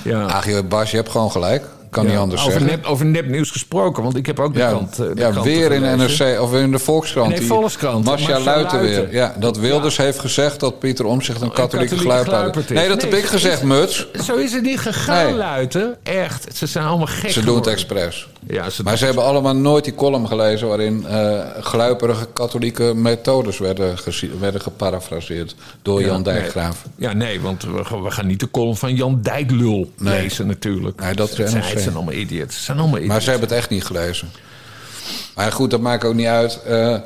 [0.04, 0.62] Ja.
[0.68, 1.64] Bas, je hebt gewoon gelijk.
[1.92, 2.70] Kan niet anders over zeggen.
[2.70, 4.98] Nep, over nepnieuws gesproken, want ik heb ook de krant.
[4.98, 5.82] eh, de ja weer in.
[5.82, 7.28] NRC of in de Volkskrant.
[7.28, 8.04] Nee, Volkskrant.
[8.04, 9.12] Marcia Luiten weer.
[9.12, 12.72] Ja, dat Wilders heeft gezegd dat Pieter Omzicht een katholieke katholieke.
[12.74, 14.06] Nee, dat heb ik gezegd, Muts.
[14.24, 15.34] Zo is het niet gegaan.
[15.36, 15.96] Luiten.
[16.02, 16.56] Echt.
[16.56, 18.28] Ze zijn allemaal gek Ze doen het expres.
[18.48, 20.68] Ja, ze Maar ze hebben allemaal nooit die column gelezen...
[20.68, 23.96] waarin eh gluiperige katholieke methodes werden,
[24.40, 25.54] werden geparafraseerd...
[25.82, 26.34] door Ja, Jan nee.
[26.34, 26.84] Dijkgraaf.
[26.96, 30.20] Ja, nee, want we, gaan- we gaan niet de column van Jan Dijklul Nee.
[30.22, 31.00] lezen natuurlijk.
[31.00, 32.64] Nee, dat zijn, het zijn allemaal idiots.
[32.64, 33.12] Zijn allemaal idiots.
[33.12, 34.30] Maar ze hebben het echt niet gelezen.
[35.34, 36.62] Maar goed, dat maakt ook niet uit.
[36.62, 36.96] Eh,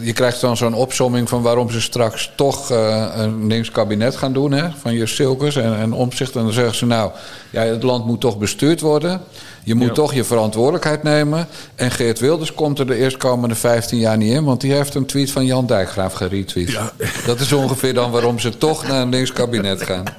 [0.00, 4.32] je krijgt dan zo'n opsomming van waarom ze straks toch eh, een links kabinet gaan
[4.32, 4.52] doen.
[4.52, 6.36] Hè, van je Silkers en, en omzicht.
[6.36, 7.10] En dan zeggen ze nou,
[7.50, 9.20] ja, het land moet toch bestuurd worden.
[9.64, 9.92] Je moet Ja.
[9.92, 11.46] toch je verantwoordelijkheid nemen.
[11.74, 14.44] En Geert Wilders komt er de eerstkomende 15 jaar niet in.
[14.44, 16.78] Want die heeft een tweet van Jan Dijkgraaf geretweet.
[17.26, 20.04] Dat is ongeveer dan waarom ze toch naar een links kabinet gaan.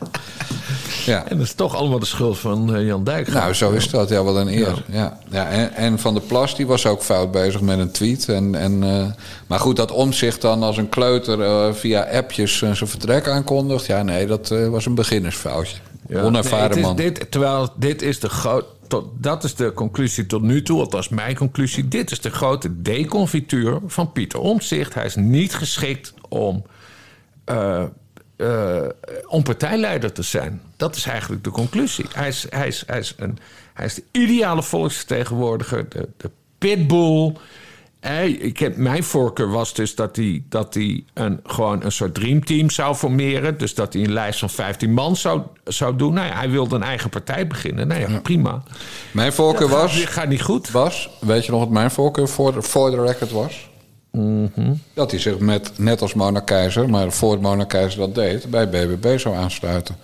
[1.05, 1.27] Ja.
[1.27, 3.27] En dat is toch allemaal de schuld van eh, Jan Dijk.
[3.33, 4.09] Nou, zo is dat.
[4.09, 4.83] Ja, wat een eer.
[4.91, 5.19] Ja.
[5.29, 5.49] Ja.
[5.49, 8.29] en, en Van der Plas die was ook fout bezig met een tweet.
[8.29, 9.05] En, en, eh,
[9.47, 13.85] maar goed, dat omzicht dan als een kleuter eh, via appjes zijn vertrek aankondigt.
[13.85, 15.77] Ja, nee, dat was een beginnersfoutje.
[16.13, 16.95] Onervaren Nee, man.
[16.95, 21.09] dit, terwijl dit is de groot, tot, dat is de conclusie tot nu toe, althans
[21.09, 21.87] mijn conclusie.
[21.87, 24.93] Dit is de grote deconfituur van Pieter Omtzigt.
[24.93, 26.63] Hij is niet geschikt om,
[28.37, 28.81] eh,
[29.27, 30.61] om partijleider te zijn.
[30.77, 32.05] Dat is eigenlijk de conclusie.
[32.13, 33.37] Hij is, hij is, hij is, een,
[33.73, 37.33] hij is de ideale volksvertegenwoordiger, de, de pitbull.
[38.39, 42.69] Ik heb, mijn voorkeur was dus dat hij, dat hij een, gewoon een soort dreamteam
[42.69, 43.57] zou formeren.
[43.57, 46.13] Dus dat hij een lijst van 15 man zou, zou doen.
[46.13, 47.87] Nou ja, hij wilde een eigen partij beginnen.
[47.87, 48.63] Nou ja, prima.
[49.11, 50.71] Mijn voorkeur Dat was, gaat, gaat niet goed.
[50.71, 53.69] was, weet je nog wat mijn voorkeur voor voor de record was?
[54.15, 54.73] Mhm.
[54.93, 58.69] Dat hij zich met, net als Mona Keizer, maar voor Mona Keizer dat deed, bij
[58.69, 59.95] BBB zou aansluiten.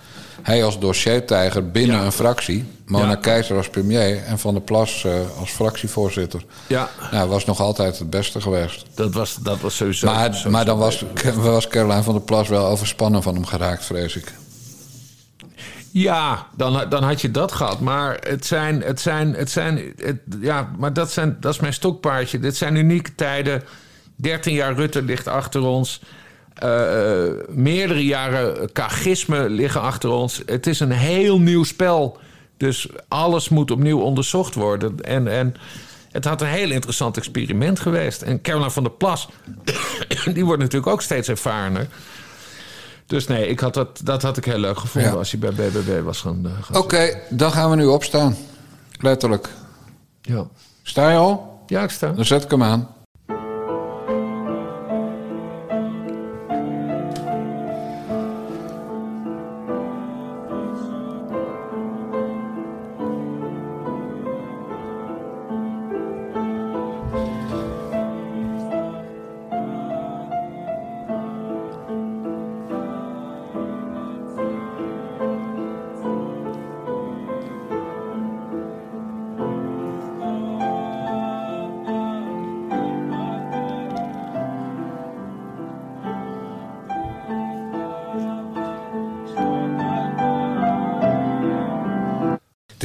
[0.41, 2.03] Hij als dossiertijger binnen Ja.
[2.05, 2.65] een fractie.
[2.85, 3.15] Mona Ja.
[3.15, 6.43] Keizer als premier en Van der Plas eh, als fractievoorzitter.
[6.67, 8.85] Ja, Nou, was nog altijd het beste geweest.
[8.95, 10.05] dat was, dat was sowieso.
[10.05, 13.85] Maar, sowieso maar dan was, was Caroline van der Plas wel overspannen van hem geraakt,
[13.85, 14.33] vrees ik.
[15.91, 17.79] Ja, dan, dan had je dat gehad.
[17.79, 21.73] Maar het zijn, het zijn, het zijn, het, ja, maar dat, zijn, dat is mijn
[21.73, 22.39] stokpaardje.
[22.39, 23.63] Dit zijn unieke tijden.
[24.21, 26.01] 13 jaar Rutte ligt achter ons.
[26.53, 30.41] Eh, eh, meerdere jaren kagisme liggen achter ons.
[30.45, 32.17] Het is een heel nieuw spel.
[32.57, 34.99] Dus alles moet opnieuw onderzocht worden.
[35.01, 35.55] En, en
[36.11, 38.21] het had een heel interessant experiment geweest.
[38.21, 39.27] En Caroline van der Plas,
[40.33, 41.87] die wordt natuurlijk ook steeds ervarener.
[43.05, 45.17] Dus nee, ik had dat, dat had ik heel leuk gevonden Ja.
[45.17, 48.37] als hij bij BBB was gaan, eh, gaan Oké, dan gaan we nu opstaan.
[48.99, 49.49] Letterlijk.
[50.21, 50.47] Ja.
[50.83, 51.63] Sta je al?
[51.67, 52.11] ja, ik sta.
[52.11, 52.87] Dan zet ik hem aan.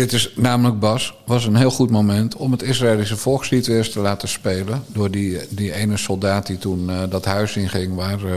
[0.06, 3.90] Dit is namelijk, Bas, was een heel goed moment om het Israëlische volkslied weer eens
[3.90, 4.84] te laten spelen.
[4.86, 8.32] Door die, die ene soldaat die toen eh, dat huis inging waar eh,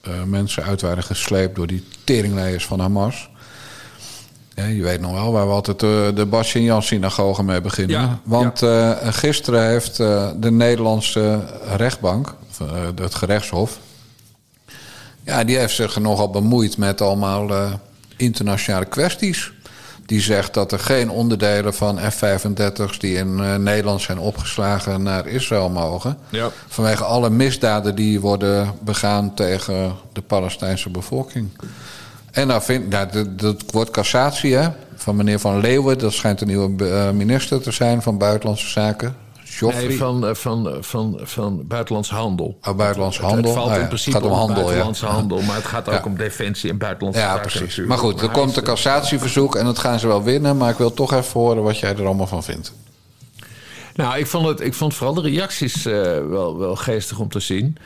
[0.00, 3.30] eh, mensen uit waren gesleept door die teringleiers van Hamas.
[4.54, 7.60] Ja, je weet nog wel waar we altijd de, de Bas en Jan synagoge mee
[7.60, 8.00] beginnen.
[8.00, 8.62] Ja, Want
[9.14, 11.44] gisteren heeft de Nederlandse
[11.76, 13.78] rechtbank, of, het gerechtshof,
[15.22, 17.50] ja, die heeft zich nogal bemoeid met allemaal
[18.16, 19.53] internationale kwesties.
[20.06, 25.26] Die zegt dat er geen onderdelen van F-35's die in eh, Nederland zijn opgeslagen naar
[25.26, 26.18] Israël mogen.
[26.28, 26.50] Ja.
[26.68, 31.48] Vanwege alle misdaden die worden begaan tegen de Palestijnse bevolking.
[32.30, 35.98] En nou vind, nou, dat, dat wordt cassatie hè, van meneer Van Leeuwen.
[35.98, 39.23] Dat schijnt een nieuwe eh, minister te zijn van Buitenlandse Zaken.
[39.58, 39.86] Joffrey.
[39.86, 42.58] Nee, van, eh, van, eh, van, van buitenlandse handel.
[42.62, 43.50] Oh, buitenlandse Het- handel.
[43.50, 43.80] Het, valt Ah, ja.
[43.82, 44.62] in principe Het gaat om handel, ja.
[44.64, 46.02] buitenlandse handel, maar het gaat ook Ja.
[46.04, 47.60] om defensie en buitenlandse Ja, precies.
[47.60, 47.88] natuurlijk.
[47.88, 50.56] Maar goed, er komt een cassatieverzoek en dat gaan ze wel winnen.
[50.56, 52.72] Maar ik wil toch even horen wat jij er allemaal van vindt.
[53.94, 55.92] Nou, ik vond, het, ik vond vooral de reacties eh,
[56.28, 57.76] wel, wel geestig om te zien.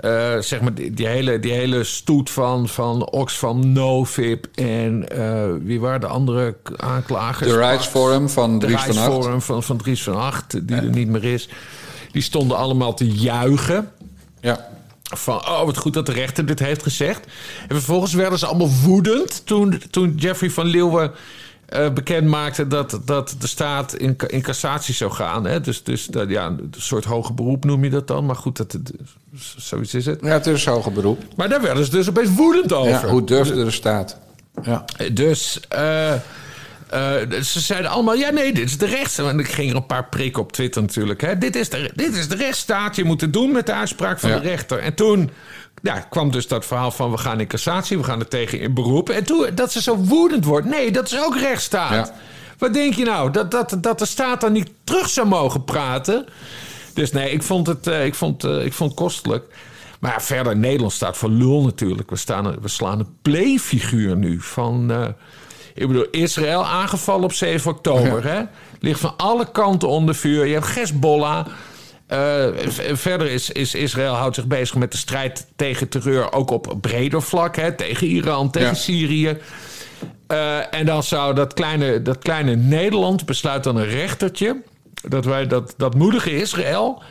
[0.00, 5.48] Eh, zeg maar, die, die hele, die hele stoet van, van Oxfam, Novib en eh,
[5.62, 7.50] wie waren de andere aanklagers?
[7.50, 9.22] De Rights Forum van De Dries van Rights Acht.
[9.22, 11.48] Forum van, van Dries van Acht, die er niet meer is.
[12.12, 13.90] Die stonden allemaal te juichen.
[14.40, 14.68] Ja.
[15.02, 17.26] Van, oh, wat goed dat de rechter dit heeft gezegd.
[17.68, 21.12] En vervolgens werden ze allemaal woedend toen, toen Jeffrey van Leeuwen
[21.76, 25.44] uh, bekend maakte dat, dat de staat in, in cassatie zou gaan.
[25.44, 25.60] Hè?
[25.60, 28.26] Dus, dus dat, ja, een soort hoger beroep noem je dat dan.
[28.26, 28.78] Maar goed, dat,
[29.56, 30.20] zoiets is het.
[30.22, 31.22] Ja, het is een hoger beroep.
[31.36, 32.90] Maar daar werden ze dus opeens woedend over.
[32.90, 34.18] Ja, hoe durfde de staat?
[34.62, 34.84] Ja.
[35.12, 35.60] Dus...
[35.74, 36.12] Uh,
[36.94, 39.18] uh, ze zeiden allemaal, ja nee, dit is de rechts.
[39.18, 41.20] En ik ging er een paar prikken op Twitter natuurlijk.
[41.20, 41.38] Hè.
[41.38, 44.30] Dit, is de, dit is de rechtsstaat, je moet het doen met de uitspraak van
[44.30, 44.78] de rechter.
[44.78, 45.30] En toen
[45.82, 48.74] ja, kwam dus dat verhaal van we gaan in cassatie, we gaan er tegen in
[48.74, 49.08] beroep.
[49.08, 50.66] En toen dat ze zo woedend wordt.
[50.66, 52.12] Nee, dat is ook rechtsstaat.
[52.58, 53.30] Wat denk je nou?
[53.30, 56.26] Dat, dat, dat de staat dan niet terug zou mogen praten?
[56.94, 59.44] Dus nee, ik vond het, uh, ik vond, uh, ik vond het kostelijk.
[60.00, 62.10] Maar ja, verder, Nederland staat voor lul natuurlijk.
[62.10, 64.90] We, staan, we slaan een playfiguur nu van...
[64.90, 65.06] Uh,
[65.74, 68.24] ik bedoel, Israël aangevallen op 7 oktober.
[68.24, 68.42] Hè?
[68.80, 70.46] Ligt van alle kanten onder vuur.
[70.46, 71.46] Je hebt Hezbollah.
[72.12, 72.46] Uh,
[72.92, 77.22] verder is, is Israël houdt zich bezig met de strijd tegen terreur, ook op breder
[77.22, 79.38] vlak, hè, tegen Iran, tegen Syrië.
[80.28, 84.62] Uh, en dan zou dat kleine, dat kleine Nederland besluit dan een rechtertje.
[85.08, 87.02] Dat wij dat, dat moedige Israël.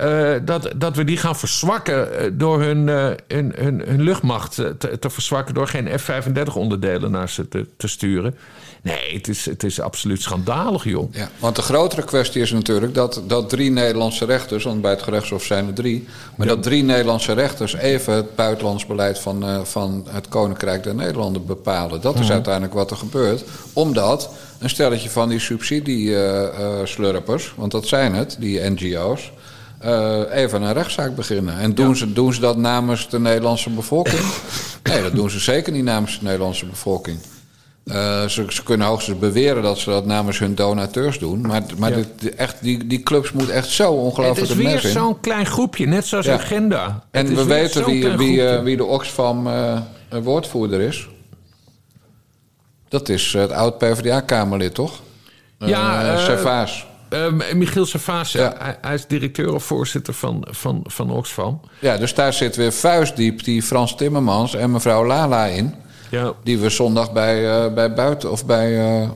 [0.00, 2.08] Uh, dat, dat we die gaan verzwakken
[2.38, 5.54] door hun, hun, hun, hun, luchtmacht te, te, verzwakken.
[5.54, 8.34] door geen F-35 onderdelen naar ze te, te sturen.
[8.82, 11.14] Nee, het is, het is absoluut schandalig, joh.
[11.14, 15.02] Ja, want de grotere kwestie is natuurlijk dat, dat drie Nederlandse rechters, want bij het
[15.02, 19.64] gerechtshof zijn er drie, maar dat drie Nederlandse rechters even het buitenlands beleid van, uh,
[19.64, 22.00] van het Koninkrijk der Nederlanden bepalen.
[22.00, 22.32] Dat is mhm.
[22.32, 28.60] uiteindelijk wat er gebeurt, omdat een stelletje van die subsidieslurpers, want dat zijn het, die
[28.60, 29.32] NGO's.
[29.84, 31.58] Uh, even een rechtszaak beginnen.
[31.58, 34.20] En doen, ze, doen ze dat namens de Nederlandse bevolking?
[34.82, 37.18] Nee, dat doen ze zeker niet namens de Nederlandse bevolking.
[37.84, 41.40] Uh, ze, ze, kunnen hoogstens beweren dat ze dat namens hun donateurs doen.
[41.40, 41.92] Maar, maar
[42.36, 46.06] echt, die, die clubs moeten echt zo ongelooflijk Het is weer zo'n klein groepje, net
[46.06, 46.34] zoals ja.
[46.34, 47.04] Agenda.
[47.10, 49.78] En we weten wie, wie, uh, wie, de Oxfam uh,
[50.22, 51.08] woordvoerder is.
[52.88, 55.00] Dat is het oud-PVDA-Kamerlid, toch?
[55.58, 56.16] Ja,
[57.10, 57.52] Servaas.
[57.54, 57.86] Michiel
[58.32, 58.54] ja.
[58.58, 61.60] hij, hij, is directeur of voorzitter van, van, van Oxfam.
[61.78, 65.74] Ja, dus daar zit weer vuistdiep die Frans Timmermans en mevrouw Lala in...
[66.10, 66.32] Ja.
[66.44, 69.10] Die we zondag bij, uh, bij buiten of bij, uh,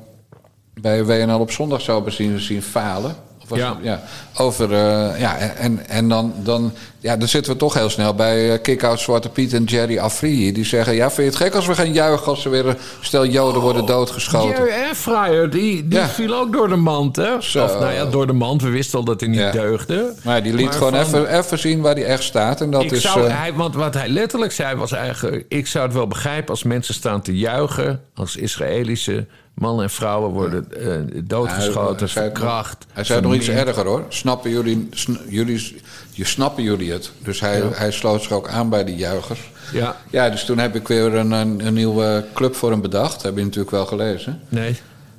[0.75, 3.17] bij WNL op zondag zouden zien, zien falen.
[3.59, 3.79] Ja.
[3.83, 4.03] ja.
[4.37, 8.61] Over, uh, ja, en, en dan, dan, ja, dan zitten we toch heel snel bij
[8.61, 10.53] Kick-Out Zwarte Piet en Jerry Afrië.
[10.53, 12.77] Die zeggen, ja, vind je het gek als we gaan juichen als er weer een
[13.01, 14.49] stel joden worden doodgeschoten?
[14.49, 17.41] Jerry Afrië, die, die viel ook door de mand, hè?
[17.41, 17.65] Zo.
[17.65, 18.63] Of, nou ja, door de mand.
[18.63, 19.51] We wisten al dat hij niet ja.
[19.51, 20.15] deugde.
[20.23, 22.61] Maar die liet maar gewoon van, even, even zien waar hij echt staat.
[22.61, 25.45] En dat ik is, zou, hij, want wat hij letterlijk zei was eigenlijk...
[25.49, 28.01] ik zou het wel begrijpen als mensen staan te juichen...
[28.15, 32.87] als Israëlische Mannen en vrouwen worden uh, doodgeschoten, hij, verkracht.
[32.93, 34.05] Hij zei nog iets erger hoor.
[34.09, 34.89] Snappen jullie,
[35.29, 35.77] jullie,
[36.11, 37.13] je snappen jullie het?
[37.19, 37.69] Dus hij, ja.
[37.73, 39.51] hij sloot zich ook aan bij die juichers.
[39.73, 39.97] Ja.
[40.11, 43.23] ja, dus toen heb ik weer een, een, een nieuwe club voor hem bedacht.
[43.23, 44.41] Heb je natuurlijk wel gelezen.
[44.49, 44.77] Nee.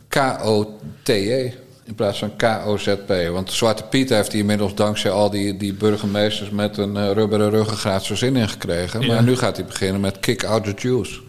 [0.07, 1.51] K-O-T-E
[1.85, 3.13] in plaats van K-O-Z-P.
[3.31, 7.49] Want Zwarte Piet heeft hij inmiddels dankzij al die, die burgemeesters met een uh, rubberen
[7.49, 9.01] ruggengraat zijn zin in gekregen.
[9.01, 9.13] Ja.
[9.13, 11.21] Maar nu gaat hij beginnen met Kick Out the Jews.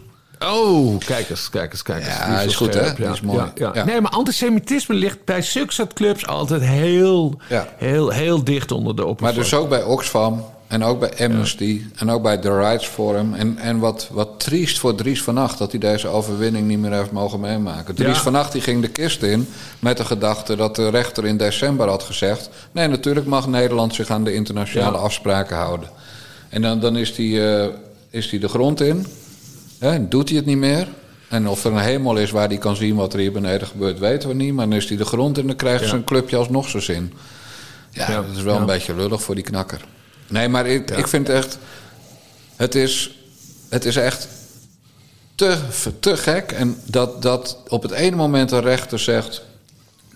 [0.45, 2.17] Oh, kijk eens, kijk eens, kijk eens.
[2.17, 2.91] Ja, is, is goed, hè?
[2.97, 3.11] Ja.
[3.11, 3.51] is mooi.
[3.55, 3.85] Ja, ja.
[3.85, 7.39] Nee, maar antisemitisme ligt bij zulke clubs altijd heel,
[7.77, 9.39] heel, heel dicht onder de oppervlakte.
[9.39, 13.33] Maar dus ook bij Oxfam en ook bij Amnesty en ook bij The Rights Forum.
[13.33, 16.93] En, en wat, wat triest voor Dries van Acht dat hij deze overwinning niet meer
[16.93, 17.95] heeft mogen meemaken.
[17.95, 19.47] Dries van Acht die ging de kist in
[19.79, 22.49] met de gedachte dat de rechter in december had gezegd...
[22.71, 25.89] nee, natuurlijk mag Nederland zich aan de internationale afspraken houden.
[26.49, 27.65] En dan, dan is hij uh,
[28.09, 29.05] is die de grond in...
[29.79, 30.87] He, doet hij het niet meer?
[31.29, 33.99] En of er een hemel is waar hij kan zien wat er hier beneden gebeurt,
[33.99, 34.53] weten we niet.
[34.53, 35.89] Maar dan is hij de grond en dan krijgt ja.
[35.89, 37.13] zijn clubje alsnog zo zin.
[37.91, 38.59] Ja, ja, dat is wel ja.
[38.59, 39.85] een beetje lullig voor die knakker.
[40.27, 41.57] Nee, maar ik, ik vind echt...
[42.55, 43.19] Het is,
[43.69, 44.27] het is echt
[45.35, 45.57] te,
[45.99, 46.51] te gek.
[46.51, 49.41] En dat, dat op het ene moment een rechter zegt...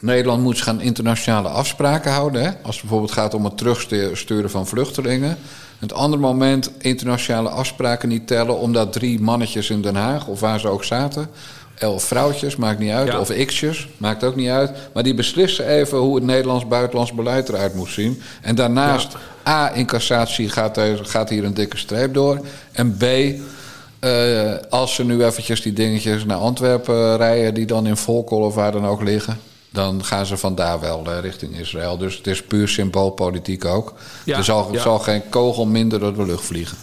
[0.02, 2.44] Nederland moet zich aan internationale afspraken houden.
[2.44, 2.52] Hè?
[2.62, 5.38] Als het bijvoorbeeld gaat om het terugsturen van vluchtelingen.
[5.80, 10.60] Het andere moment internationale afspraken niet tellen, omdat drie mannetjes in Den Haag, of waar
[10.60, 11.30] ze ook zaten,
[11.78, 13.20] elf vrouwtjes, maakt niet uit, ja.
[13.20, 14.72] of x'jes, maakt ook niet uit.
[14.94, 18.22] Maar die beslissen even hoe het Nederlands-buitenlands beleid eruit moet zien.
[18.42, 19.12] En daarnaast,
[19.46, 19.52] ja.
[19.52, 22.46] A, in cassatie gaat, er, gaat hier een dikke streep door.
[22.72, 27.98] En B, uh, als ze nu eventjes die dingetjes naar Antwerpen rijden, die dan in
[27.98, 31.98] Volkel of waar dan ook liggen dan gaan ze vandaar wel uh, richting Israël.
[31.98, 33.94] Dus het is puur symboolpolitiek ook.
[34.26, 34.82] Ja, er zal, ja.
[34.82, 36.78] zal, geen kogel minder door de lucht vliegen.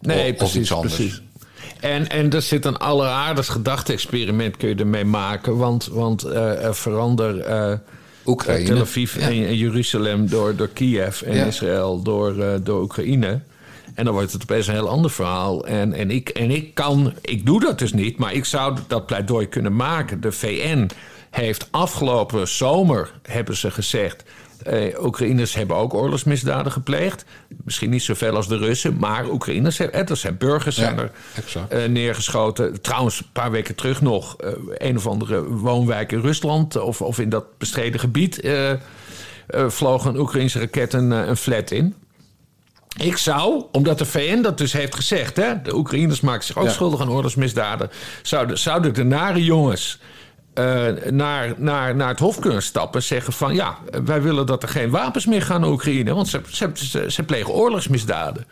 [0.00, 0.94] Nee, of, precies, of iets anders.
[0.94, 1.22] precies.
[1.80, 5.56] En, en er zit een alleraardigst gedachte-experiment kun je ermee maken.
[5.56, 7.78] Want, want uh, verander uh,
[8.26, 8.64] Oekraïne.
[8.64, 9.20] Tel Aviv ja.
[9.20, 13.40] en, en, Jeruzalem door, door Kiev en Israël door, door Oekraïne.
[13.94, 15.66] En dan wordt het opeens een heel ander verhaal.
[15.66, 19.06] En, en, ik, en ik kan, ik doe dat dus niet, maar ik zou dat
[19.06, 20.20] pleidooi kunnen maken.
[20.20, 20.90] De VN
[21.30, 24.24] heeft afgelopen zomer, hebben ze gezegd.
[24.66, 27.24] Uh, Oekraïners hebben ook oorlogsmisdaden gepleegd.
[27.64, 30.06] Misschien niet zoveel als de Russen, maar Oekraïners hebben.
[30.06, 31.10] Er zijn burgers zijn er
[31.72, 32.80] uh, neergeschoten.
[32.80, 34.36] Trouwens, een paar weken terug nog.
[34.44, 38.50] Uh, een of andere woonwijk in Rusland of, of in dat bestreden gebied.
[39.68, 41.94] vlogen een Oekraïnse raket een, een flat in.
[42.96, 46.68] Ik zou, omdat de VN dat dus heeft gezegd, hè, de Oekraïners maken zich ook
[46.68, 47.90] schuldig aan oorlogsmisdaden,
[48.22, 49.98] zouden, zouden de nare jongens
[51.10, 54.68] naar, naar, naar het Hof kunnen stappen en zeggen van ja, wij willen dat er
[54.68, 56.40] geen wapens meer gaan naar Oekraïne, want ze,
[56.74, 58.46] ze, ze, plegen oorlogsmisdaden.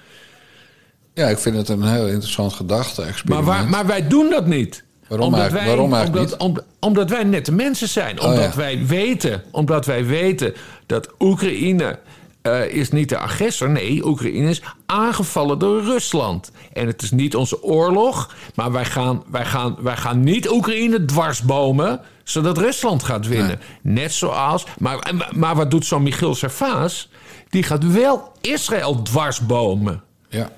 [1.15, 3.05] Ja, ik vind het een heel interessant gedachte.
[3.25, 4.85] Maar, maar wij doen dat niet.
[5.09, 6.75] Waarom omdat eigenlijk, wij, waarom eigenlijk omdat, niet?
[6.81, 8.21] omdat wij nette mensen zijn.
[8.21, 10.55] Oh, omdat, wij weten, omdat wij weten
[10.87, 11.99] dat Oekraïne
[12.47, 13.71] uh, is niet de agressor.
[13.71, 16.51] Nee, Oekraïne is aangevallen door Rusland.
[16.73, 18.35] En het is niet onze oorlog.
[18.55, 22.01] Maar wij gaan, wij gaan, wij gaan niet Oekraïne dwarsbomen.
[22.25, 23.61] zodat Rusland gaat winnen.
[23.83, 24.67] Net zoals.
[24.79, 27.09] Maar, maar wat doet zo'n Michiel Servaas?
[27.49, 30.03] Die gaat wel Israël dwarsbomen.
[30.29, 30.51] Ja.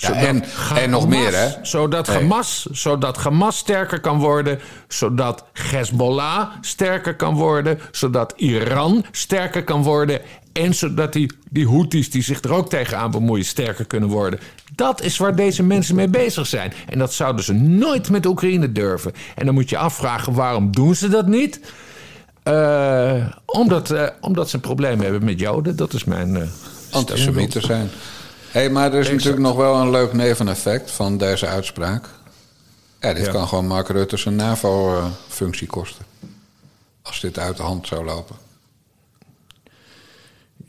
[0.00, 0.44] Ja, en,
[0.76, 1.48] en nog meer, hè?
[1.62, 4.60] Zodat, Hamas, zodat Hamas sterker kan worden.
[4.88, 7.80] Zodat Hezbollah sterker kan worden.
[7.90, 10.20] Zodat Iran sterker kan worden.
[10.52, 14.40] En zodat die, die Houthis die zich er ook tegenaan bemoeien sterker kunnen worden.
[14.74, 16.72] Dat is waar deze mensen mee bezig zijn.
[16.88, 19.12] En dat zouden ze nooit met Oekraïne durven.
[19.34, 21.60] En dan moet je afvragen waarom doen ze dat niet?
[22.44, 25.76] Uh, omdat, uh, omdat ze een probleem hebben met Joden.
[25.76, 26.34] Dat is mijn.
[26.34, 26.42] Uh,
[26.90, 27.90] Antisemieten zijn.
[28.50, 32.08] hey, maar er is natuurlijk nog wel een leuk neveneffect van deze uitspraak.
[33.00, 36.04] Ja, dit kan gewoon Mark Rutte zijn NAVO-functie kosten.
[37.02, 38.36] Als dit uit de hand zou lopen.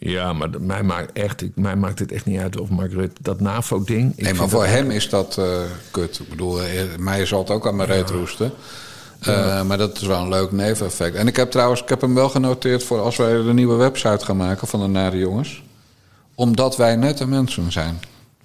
[0.03, 3.39] Ja, maar mij maakt, echt, mij maakt het echt niet uit of Mark Rutte dat
[3.39, 4.17] NAVO-ding...
[4.17, 5.45] Nee, maar voor hem is dat uh,
[5.91, 6.19] kut.
[6.19, 8.51] Ik bedoel, eh, mij zal het ook aan mijn reet roesten.
[9.27, 11.15] Uh, maar dat is wel een leuk neveneffect.
[11.15, 14.25] En ik heb trouwens, ik heb hem wel genoteerd voor als wij de nieuwe website
[14.25, 15.63] gaan maken van de Nare Jongens.
[16.35, 17.99] Omdat wij nette mensen zijn,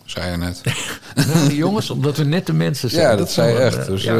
[0.04, 0.60] zei je net.
[1.34, 3.02] Nare Jongens, omdat we nette mensen zijn.
[3.02, 3.86] Ja, dat, dat zei je echt.
[3.86, 4.14] Dus, ja,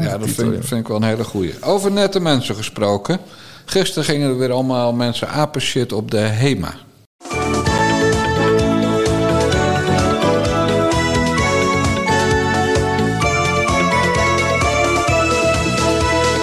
[0.00, 1.54] ja, dat vind, vind, ik wel een hele goeie.
[1.60, 3.20] Over nette mensen gesproken...
[3.64, 6.74] Gisteren gingen er weer allemaal mensen apenshit op de HEMA.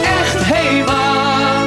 [0.03, 1.65] Echt HEMA!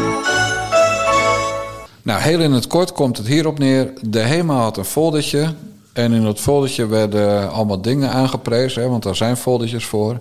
[2.02, 3.92] Nou, heel in het kort komt het hierop neer.
[4.00, 5.54] De HEMA had een foldertje.
[5.92, 10.20] En in dat foldertje werden allemaal dingen aangeprezen, hè, want daar zijn foldertjes voor.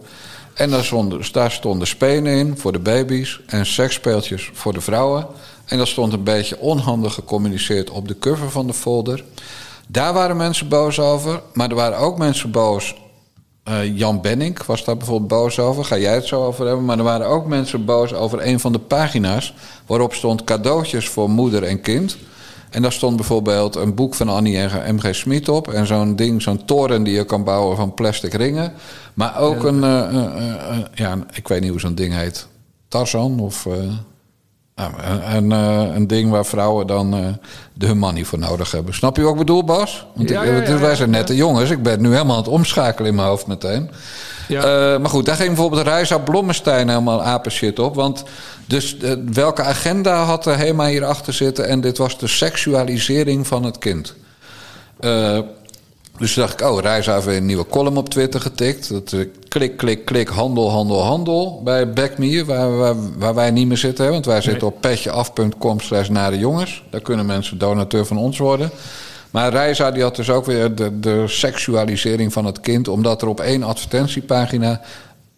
[0.62, 5.28] En daar stonden, daar stonden spenen in voor de baby's en seksspeeltjes voor de vrouwen.
[5.65, 9.24] En dat stond een beetje onhandig gecommuniceerd op de cover van de folder.
[9.88, 12.95] Daar waren mensen boos over, maar er waren ook mensen boos.
[13.69, 15.86] Uh, Jan Benning was daar bijvoorbeeld boos over.
[15.86, 16.86] Ga jij het zo over hebben?
[16.86, 19.54] Maar er waren ook mensen boos over een van de pagina's
[19.86, 22.17] waarop stond cadeautjes voor moeder en kind.
[22.71, 25.67] En daar stond bijvoorbeeld een boek van Annie en MG Smit op.
[25.67, 28.73] En zo'n ding, zo'n toren die je kan bouwen van plastic ringen.
[29.13, 32.47] Maar ook een, uh, uh, ja, ik weet niet hoe zo'n ding heet.
[32.88, 33.67] Tarzan of...
[34.75, 34.93] Nou,
[35.36, 35.51] een,
[35.95, 37.38] een, ding waar vrouwen dan
[37.73, 38.93] de hun money voor nodig hebben.
[38.93, 40.05] Snap je wat ik bedoel, Bas?
[40.15, 41.69] Want ja, ik, ja, wij zijn nette jongens.
[41.69, 43.89] Ik ben nu helemaal aan het omschakelen in mijn hoofd meteen.
[44.51, 44.97] Ja.
[44.97, 47.95] maar goed, daar ging bijvoorbeeld Reisa Blommestein helemaal apenshit op.
[47.95, 48.23] Want
[48.65, 48.97] dus
[49.33, 51.67] welke agenda had de HEMA hierachter zitten?
[51.67, 54.13] En dit was de seksualisering van het kind.
[55.01, 55.39] Uh,
[56.21, 58.89] dus dacht ik, oh, Reis even een nieuwe column op Twitter getikt.
[58.89, 59.15] Dat,
[59.47, 61.93] klik, klik, klik, handel, handel, handel bij
[62.45, 64.09] waar, waar, waar, wij niet meer zitten.
[64.09, 66.83] Want wij zitten op petjeaf.com slash naar de jongens.
[66.89, 68.71] Daar kunnen mensen donateur van ons worden.
[69.32, 72.88] Maar Reisa die had dus ook weer de, de seksualisering van het kind...
[72.88, 74.82] omdat er op één advertentiepagina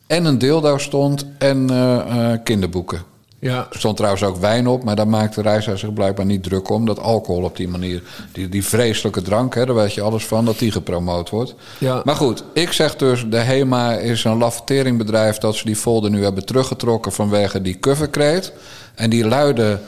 [0.07, 3.11] en een dildo stond en uh, uh, kinderboeken.
[3.39, 3.67] Ja.
[3.71, 6.85] Er stond trouwens ook wijn op, maar daar maakte Reisa zich blijkbaar niet druk om.
[6.85, 10.45] Dat alcohol op die manier, die, die vreselijke drank, hè, daar weet je alles van,
[10.45, 11.55] dat die gepromoot wordt.
[11.77, 12.01] Ja.
[12.03, 16.23] Maar goed, ik zeg dus, de HEMA is een lafeteeringbedrijf dat ze die folder nu
[16.23, 18.51] hebben teruggetrokken vanwege die covercreate.
[18.95, 19.79] En die luidde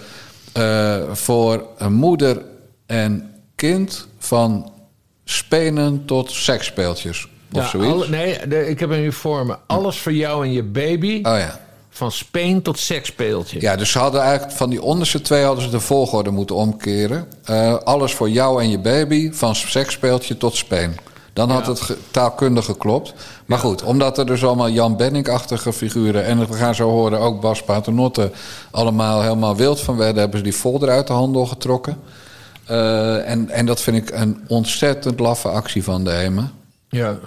[0.57, 2.41] uh, voor een moeder
[2.85, 4.71] en kind van
[5.23, 7.27] spenen tot seksspeeltjes.
[7.51, 8.07] Of ja, zoiets.
[8.07, 9.57] nee, ik heb een uniforme.
[9.67, 11.15] Alles voor jou en je baby.
[11.15, 11.59] Oh ja.
[11.89, 13.61] Van speen tot seksspeeltje.
[13.61, 17.27] Ja, dus ze hadden eigenlijk van die onderste twee hadden ze de volgorde moeten omkeren.
[17.49, 20.95] Uh, alles voor jou en je baby, van seksspeeltje tot speen.
[21.33, 23.13] Dan had het taalkundig geklopt.
[23.45, 26.25] Maar goed, omdat er dus allemaal Jan Benning-achtige figuren...
[26.25, 28.31] en we gaan zo horen ook Bas Paternotte...
[28.71, 30.21] allemaal helemaal wild van werden...
[30.21, 31.97] hebben ze die folder uit de handel getrokken.
[32.71, 36.51] Uh, en, en dat vind ik een ontzettend laffe actie van de HEMA.
[36.89, 37.19] Ja.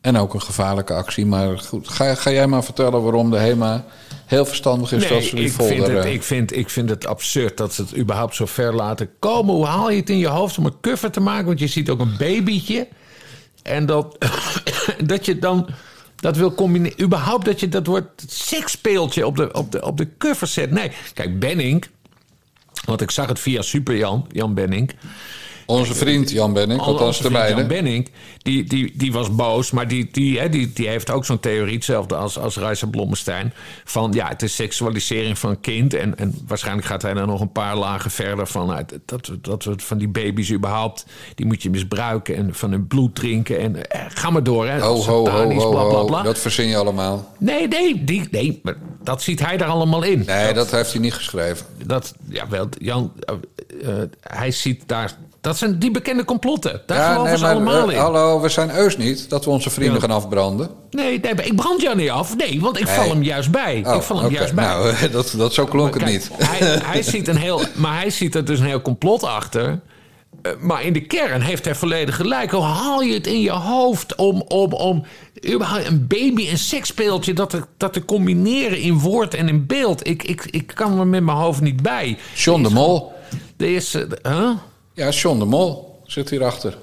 [0.00, 1.26] En ook een gevaarlijke actie.
[1.26, 3.84] Maar goed, ga, ga jij maar vertellen waarom de HEMA
[4.26, 7.06] heel verstandig is dat ze die ik vind, het, eh, ik, vind, ik vind het
[7.06, 9.54] absurd dat ze het überhaupt zo ver laten komen.
[9.54, 11.46] Hoe haal je het in je hoofd om een cover te maken?
[11.46, 12.88] Want je ziet ook een babytje.
[13.62, 14.16] En dat,
[15.04, 15.68] dat je dan
[16.16, 17.02] dat wil combineren.
[17.02, 20.70] Überhaupt dat je dat woord seksspeeltje op de, op, de, op de cover zet.
[20.70, 21.84] Nee, kijk, Benning...
[22.90, 24.90] Want ik zag het via Super Jan, Jan Benning.
[25.70, 27.58] Onze vriend Jan Benning, althans de beide.
[27.58, 28.08] Jan Benning,
[28.42, 31.74] die, die, die was boos, maar die, die, hè, die, die heeft ook zo'n theorie,
[31.74, 33.52] hetzelfde als, als Reisa Blommestein.
[33.84, 35.94] Van ja, het is seksualisering van een kind.
[35.94, 39.38] En, en waarschijnlijk gaat hij dan nog een paar lagen verder van nou, dat, we-
[39.40, 43.58] dat we van die baby's überhaupt, die moet je misbruiken en van hun bloed drinken.
[43.60, 44.80] En eh, ga maar door, hè?
[44.80, 46.22] Ho, ho, ho, bla, bla, bla.
[46.22, 47.34] Dat verzin je allemaal.
[47.38, 50.22] Nee, nee, die, nee, maar dat ziet hij er allemaal in.
[50.26, 51.66] Nee, dat heeft hij niet geschreven.
[51.86, 53.34] Dat, ja, wel, Jan, eh,
[54.02, 55.16] eh, hij ziet daar.
[55.40, 56.82] Dat zijn die bekende complotten.
[56.86, 58.00] Daar Ja, geloven nee, ze maar allemaal eh, in.
[58.00, 60.00] hallo, we zijn eus niet dat we onze vrienden Ja.
[60.00, 60.70] gaan afbranden.
[60.90, 62.36] Nee, nee, ik brand jou niet af.
[62.36, 63.82] Nee, want ik val hem juist bij.
[63.86, 64.64] Oh, ik val hem juist bij.
[64.64, 66.30] Nou, dat, dat zo klonk het Kijk, niet.
[66.38, 69.80] Hij, hij ziet een heel, maar hij ziet er dus een heel complot achter.
[70.42, 72.50] Eh, Maar in de kern heeft hij volledig gelijk.
[72.50, 75.04] Hoe haal je het in je hoofd om, om, om
[75.52, 77.32] überhaupt een baby en seksspeeltje...
[77.32, 80.06] Dat te, dat te combineren in woord en in beeld?
[80.06, 82.18] Ik, ik, ik kan er met mijn hoofd niet bij.
[82.34, 83.12] John de Mol.
[83.56, 83.94] Er is...
[83.94, 84.50] eh, huh?
[85.00, 86.78] Ja, John de Mol zit hierachter.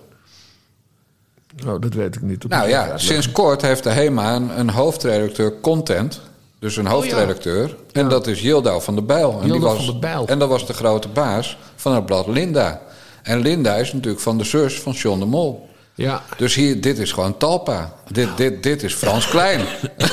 [1.65, 2.47] Oh, dat weet ik niet.
[2.47, 6.21] Nou ja, sinds kort heeft de HEMA een, een hoofdredacteur content.
[6.59, 7.75] Dus een hoofdredacteur.
[7.91, 9.41] En dat is Yildau van der Bijl.
[9.41, 10.27] En Yildau was, van der Bijl.
[10.27, 12.81] En dat was de grote baas van het blad Linda.
[13.23, 15.69] En Linda is natuurlijk van de zus van John de Mol.
[15.97, 16.23] Ja.
[16.37, 17.93] Dus hier, dit is gewoon Talpa.
[18.11, 19.61] Dit, dit, dit is Frans Klein.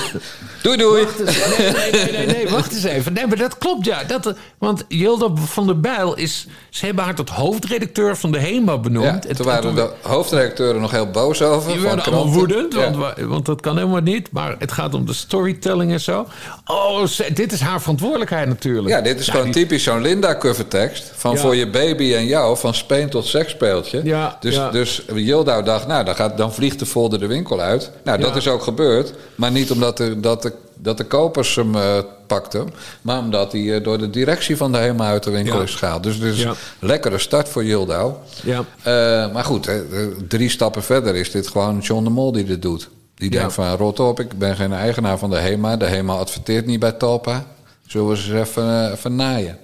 [0.63, 1.05] doei doei.
[1.05, 3.13] Wacht eens, nee, nee, nee, nee, wacht eens even.
[3.13, 4.05] Nee, maar dat klopt ja.
[4.05, 6.47] Dat, want Jilda van der Bijl is...
[6.71, 9.25] Ze hebben haar tot hoofdredacteur van de HEMA benoemd.
[9.25, 11.73] Ja, En toen waren de hoofdredacteuren nog heel boos over.
[11.73, 14.33] Die werden allemaal woedend, want, wa- want dat kan helemaal niet.
[14.33, 16.27] Maar het gaat om de storytelling en zo.
[16.65, 17.03] Oh,
[17.35, 18.89] dit is haar verantwoordelijkheid natuurlijk.
[18.89, 21.13] Ja, dit is Nou, gewoon die- typisch zo'n Linda-covertekst.
[21.15, 21.41] Van Ja.
[21.41, 24.01] voor je baby en jou, van speen tot seksspeeltje.
[24.05, 27.91] Ja, dus, dus Yildau dacht, nou, dan, gaat, dan vliegt de folder de winkel uit.
[28.05, 28.37] Nou, dat Ja.
[28.37, 29.13] is ook gebeurd.
[29.35, 32.69] Maar niet omdat de, dat de, dat de kopers hem eh, pakten.
[33.03, 35.63] Maar omdat hij eh, door de directie van de HEMA uit de winkel Ja.
[35.63, 36.03] is gehaald.
[36.03, 36.49] Dus is Ja.
[36.49, 36.57] een
[36.89, 38.13] lekkere start voor Yildau.
[38.43, 38.65] Ja.
[38.83, 39.83] Eh, maar goed, hè,
[40.29, 42.89] drie stappen verder is dit gewoon John de Mol die dit doet.
[43.15, 45.77] Die denkt van, rot op, ik ben geen eigenaar van de HEMA.
[45.77, 47.45] De HEMA adverteert niet bij Talpa.
[47.87, 49.59] Zullen we ze eens even, even naaien?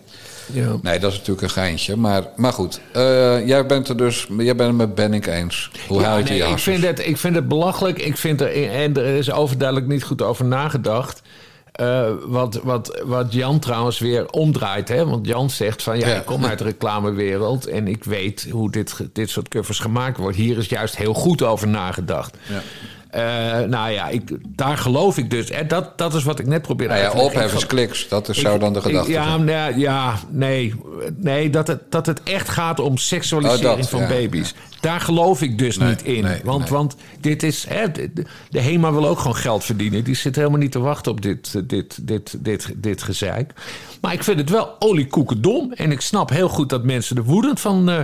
[0.52, 0.76] Ja.
[0.82, 1.96] Nee, dat is natuurlijk een geintje.
[1.96, 5.70] Maar, maar goed, eh, jij bent er dus jij bent het met Benning eens.
[5.88, 7.98] Hoe Ja, haal je nee, die ik, vind het, ik vind het belachelijk.
[7.98, 11.22] Ik vind er, en er is overduidelijk niet goed over nagedacht.
[11.72, 14.88] Eh, wat, wat, wat Jan trouwens weer omdraait.
[14.88, 15.06] Hè?
[15.06, 16.14] Want Jan zegt van ja, Ja.
[16.16, 20.36] ik kom uit de reclamewereld en ik weet hoe dit, dit soort covers gemaakt wordt.
[20.36, 22.36] Hier is juist heel goed over nagedacht.
[22.48, 22.62] Ja.
[23.10, 23.22] Eh,
[23.68, 25.50] nou ja, ik, daar geloof ik dus.
[25.50, 27.66] En dat, dat is wat ik net probeerde Nou ja, uit te leggen.
[27.66, 28.08] kliks.
[28.08, 29.44] Dat is, zou dan de ik- gedachte ja, zijn.
[29.44, 30.74] nee, ja, nee.
[31.16, 34.54] Nee, dat het, dat het echt gaat om seksualisering Oh, dat, van ja, baby's.
[34.80, 36.22] Daar geloof ik dus Nee, niet in.
[36.24, 37.66] nee, want, want dit is...
[37.68, 38.10] Hè, de,
[38.50, 40.04] de HEMA wil ook gewoon geld verdienen.
[40.04, 43.52] Die zit helemaal niet te wachten op dit, eh, dit, dit, dit, dit gezeik.
[44.00, 45.72] Maar ik vind het wel oliekoekendom.
[45.72, 47.88] En ik snap heel goed dat mensen er woedend van...
[47.90, 47.98] eh,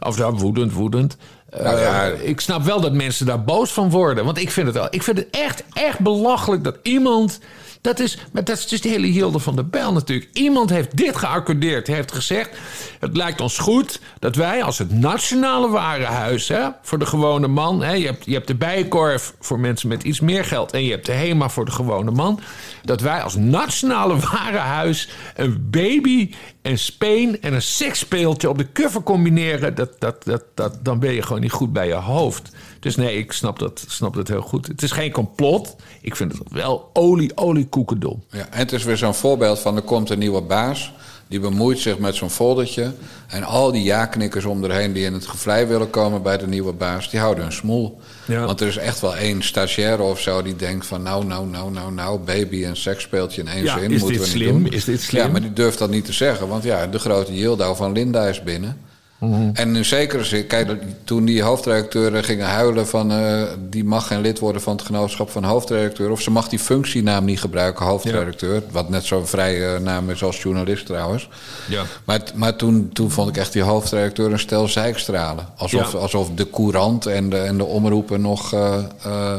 [0.00, 1.16] of ja, woedend, woedend.
[1.50, 2.04] Eh, Nou ja.
[2.04, 4.24] ik snap wel dat mensen daar boos van worden.
[4.24, 7.40] Want ik vind het, wel, ik vind het echt, echt belachelijk dat iemand...
[7.82, 10.28] Dat is, maar dat is dus de hele Hilde van der Bijl natuurlijk.
[10.32, 11.86] Iemand heeft dit geaccordeerd.
[11.86, 12.58] Heeft gezegd,
[12.98, 16.48] het lijkt ons goed dat wij als het nationale warenhuis...
[16.48, 17.82] Hè, voor de gewone man...
[17.82, 20.72] Hè, je, hebt, je hebt de Bijenkorf voor mensen met iets meer geld...
[20.72, 22.40] en je hebt de HEMA voor de gewone man...
[22.84, 26.30] dat wij als nationale warenhuis een baby,
[26.62, 29.74] een speen en een seksspeeltje op de cover combineren...
[29.74, 32.50] Dat, dat, dat, dat, dan ben je gewoon niet goed bij je hoofd.
[32.80, 34.66] Dus nee, ik snap dat, snap dat heel goed.
[34.66, 35.76] Het is geen complot.
[36.00, 38.24] Ik vind het wel olie, olie koekendom.
[38.30, 40.92] Ja, en het is weer zo'n voorbeeld van er komt een nieuwe baas.
[41.30, 42.92] Die bemoeit zich met zo'n foldertje.
[43.26, 46.72] En al die ja-knikkers om erheen die in het gevlei willen komen bij de nieuwe
[46.72, 48.00] baas, die houden een smoel.
[48.24, 48.44] Ja.
[48.46, 51.70] Want er is echt wel één stagiaire of zo die denkt van nou, nou, nou,
[51.72, 53.90] nou, nou, baby en seksspeeltje in één Ja, zin.
[53.90, 54.62] is moeten dit we niet slim?
[54.62, 54.72] doen.
[54.72, 55.22] Is dit slim?
[55.22, 56.48] Ja, maar die durft dat niet te zeggen.
[56.48, 58.80] Want ja, de grote Yildau van Linda is binnen.
[59.20, 59.50] Mhm.
[59.52, 60.70] En in zekere zin, kijk,
[61.04, 63.12] toen die hoofdredacteuren gingen huilen van...
[63.12, 66.10] eh, die mag geen lid worden van het genootschap van hoofdredacteur...
[66.10, 68.62] of ze mag die functienaam niet gebruiken, hoofdredacteur...
[68.70, 71.28] wat net zo'n vrije naam is als journalist trouwens.
[71.68, 71.82] Ja.
[72.04, 75.46] Maar, maar toen, toen vond ik echt die hoofdredacteur een stel zeikstralen.
[75.56, 75.98] Alsof, Ja.
[75.98, 78.52] alsof de courant en de, en de omroepen nog...
[78.52, 79.32] eh, eh,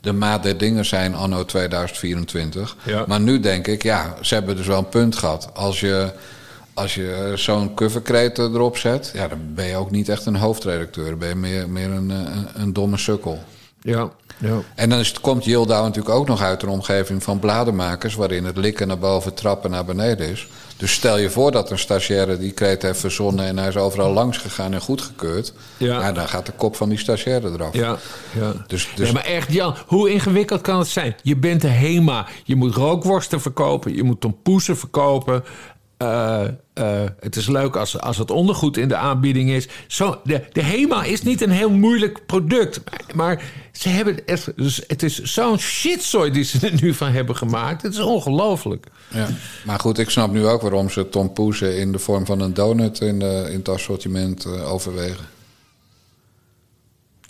[0.00, 2.76] de maat der dingen zijn anno 2024.
[2.82, 3.04] Ja.
[3.06, 5.48] Maar nu denk ik, ja, ze hebben dus wel een punt gehad.
[5.54, 6.12] Als je,
[6.74, 11.08] als je zo'n coverkreet erop zet, ja, dan ben je ook niet echt een hoofdredacteur.
[11.08, 13.38] Dan ben je meer, meer een, een, een domme sukkel.
[13.80, 14.58] Ja, ja.
[14.74, 18.14] En dan is het, komt Yildau natuurlijk ook nog uit een omgeving van bladenmakers...
[18.14, 20.48] waarin het likken naar boven, trappen naar beneden is.
[20.76, 23.44] Dus stel je voor dat een stagiaire die kreet heeft verzonnen...
[23.44, 25.52] en hij is overal langs gegaan en goedgekeurd...
[25.76, 26.00] Ja.
[26.00, 26.12] Ja.
[26.12, 27.74] dan gaat de kop van die stagiaire eraf.
[27.74, 27.96] Ja,
[28.32, 28.52] ja.
[28.66, 31.16] Dus, dus Nee, maar echt, Jan, hoe ingewikkeld kan het zijn?
[31.22, 32.26] Je bent de HEMA.
[32.44, 33.94] Je moet rookworsten verkopen.
[33.94, 35.44] Je moet tompoesen verkopen.
[36.04, 36.44] Eh,
[36.74, 39.68] eh, het is leuk als, als het ondergoed in de aanbieding is.
[39.86, 42.80] Zo, de, de HEMA is niet een heel moeilijk product.
[43.14, 43.42] Maar
[43.72, 47.82] ze hebben echt, dus het is zo'n shitzooi die ze er nu van hebben gemaakt.
[47.82, 48.86] Het is ongelooflijk.
[49.08, 49.28] Ja.
[49.64, 52.54] Maar goed, ik snap nu ook waarom ze Tom Poesen in de vorm van een
[52.54, 55.24] donut in, de, in het assortiment eh, overwegen.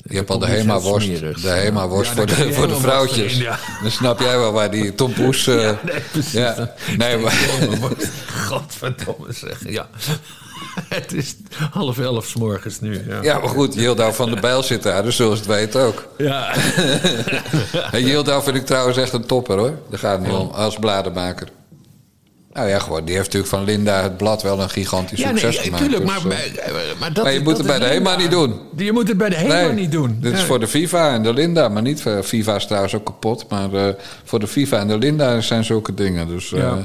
[0.08, 1.08] Je hebt al de Hema-worst.
[1.42, 3.36] De Hema-worst Ja, voor, de, voor de worst vrouwtjes.
[3.36, 3.58] ja.
[3.82, 5.46] Dan snap jij wel waar die Tom Poes...
[5.46, 6.32] eh, Ja, nee, precies.
[6.32, 6.74] ja.
[6.96, 7.32] Nee, maar,
[8.48, 9.58] Godverdomme zeg.
[9.68, 9.88] Ja.
[10.88, 11.36] Het is
[11.70, 13.04] half elf 's morgens nu.
[13.08, 13.22] Ja.
[13.22, 16.06] ja, maar goed, Yildau van de Bijl zit daar, dus zullen ze het weten ook.
[16.18, 16.54] ja.
[17.90, 19.78] En Yildau vind ik trouwens echt een topper hoor.
[19.90, 21.48] Daar gaat het niet om, als bladenmaker.
[22.54, 25.54] Nou ja, gewoon, die heeft natuurlijk van Linda het blad wel een gigantisch Ja, succes
[25.56, 25.82] nee, gemaakt.
[25.82, 28.30] tuurlijk, dus, maar, eh, maar, maar dat Maar je moet het bij de HEMA niet
[28.30, 28.60] doen.
[28.76, 30.18] Je moet het bij de HEMA Nee, niet doen.
[30.20, 33.04] Dit is voor de FIFA en de Linda, maar niet voor FIFA is trouwens ook
[33.04, 33.44] kapot.
[33.48, 33.94] Maar eh,
[34.24, 36.28] voor de FIFA en de Linda zijn zulke dingen.
[36.28, 36.78] Dus eh, Ja.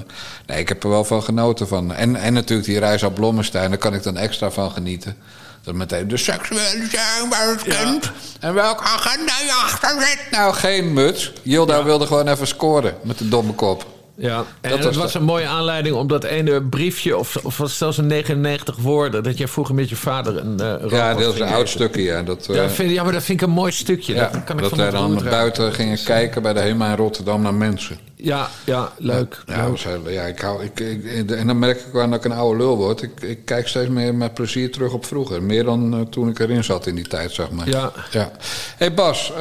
[0.45, 1.93] nee, ik heb er wel van genoten van.
[1.93, 5.17] En, en natuurlijk die reis op Blommestein, daar kan ik dan extra van genieten.
[5.63, 8.11] Dat meteen de seksuele zijn waar het kind.
[8.39, 10.19] En welke agenda je achter zit.
[10.31, 11.33] Nou, geen muts.
[11.43, 13.85] Yilda wilde gewoon even scoren met de domme kop.
[14.19, 17.97] Ja, en Dat was een mooie aanleiding om dat ene briefje, of, of was zelfs
[17.97, 21.47] een 99 woorden, dat jij vroeger met je vader een uh, Ja, dat is een
[21.47, 22.01] oud stukje.
[22.01, 24.13] Ja, dat, Ja, vind, ja, maar dat vind ik een mooi stukje.
[24.13, 25.29] ja, dat kan ik dat wij dan dragen.
[25.29, 27.97] buiten gingen kijken bij de HEMA in Rotterdam naar mensen.
[28.15, 29.43] Ja, ja, leuk.
[29.45, 32.31] Ja, was heel- ja ik hou, ik, ik- en dan merk ik wel dat ik
[32.31, 33.01] een oude lul word.
[33.01, 35.43] Ik, ik kijk steeds meer met plezier terug op vroeger.
[35.43, 37.69] Meer dan eh, toen ik erin zat in die tijd, zeg maar.
[37.69, 37.91] Ja.
[38.11, 38.31] ja.
[38.77, 39.33] hey Bas,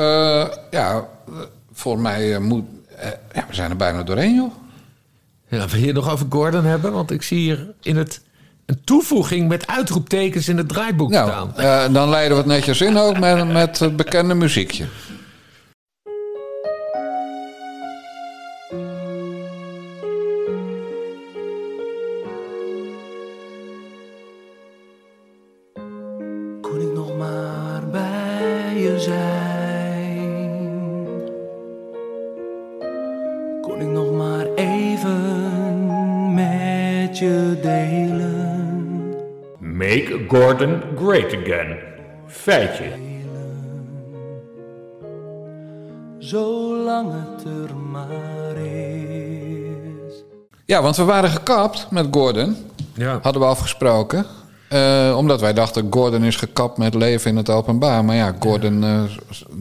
[0.70, 1.08] ja,
[1.72, 2.64] volgens mij moet...
[3.34, 4.52] ja, we zijn er bijna doorheen, joh.
[5.48, 6.92] Ja, wil je het nog over Gordon hebben?
[6.92, 8.20] Want ik zie hier in het
[8.66, 11.56] een toevoeging met uitroeptekens in het draaiboek Nou, staan.
[11.56, 14.84] eh, dan leiden we het netjes in ook met, met het bekende muziekje.
[34.98, 39.14] Even met je delen?
[39.58, 41.76] Make Gordon great again.
[42.26, 42.84] Feitje.
[46.18, 50.24] Zolang het er maar is.
[50.64, 52.56] Ja, want we waren gekapt met Gordon.
[52.94, 53.18] Ja.
[53.22, 54.26] Hadden we afgesproken.
[54.68, 58.04] Eh, omdat wij dachten, Gordon is gekapt met leven in het openbaar.
[58.04, 59.02] Maar ja, Gordon eh,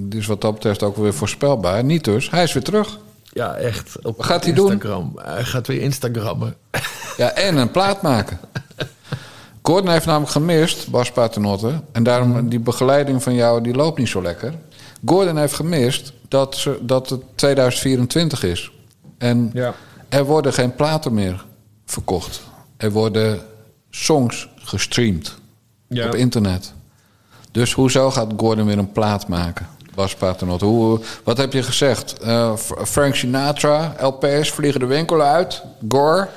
[0.10, 1.84] is wat dat betreft ook weer voorspelbaar.
[1.84, 2.30] Niet dus.
[2.30, 2.98] Hij is weer terug.
[3.38, 3.98] Ja, echt.
[4.06, 4.72] Op Wat gaat hij doen?
[4.72, 5.12] Instagram.
[5.24, 6.56] Hij gaat weer Instagrammen.
[7.18, 8.40] Ja, en een plaat maken.
[9.62, 11.82] Gordon heeft namelijk gemist, Bas Paternotte.
[11.92, 14.54] En daarom, die begeleiding van jou, die loopt niet zo lekker.
[15.06, 18.72] Gordon heeft gemist dat, ze, dat het 2024 is.
[19.18, 19.74] En Ja.
[20.10, 21.46] er worden geen platen meer
[21.86, 22.42] verkocht.
[22.78, 23.40] Er worden
[23.90, 25.36] songs gestreamd
[25.88, 26.08] Ja.
[26.08, 26.74] op internet.
[27.52, 29.68] Dus hoezo gaat Gordon weer een plaat maken?
[29.98, 32.20] Bas Paternotte, hoe, wat heb je gezegd?
[32.20, 35.64] Eh, Frank Sinatra, LP's vliegen de winkel uit.
[35.90, 36.28] Gore.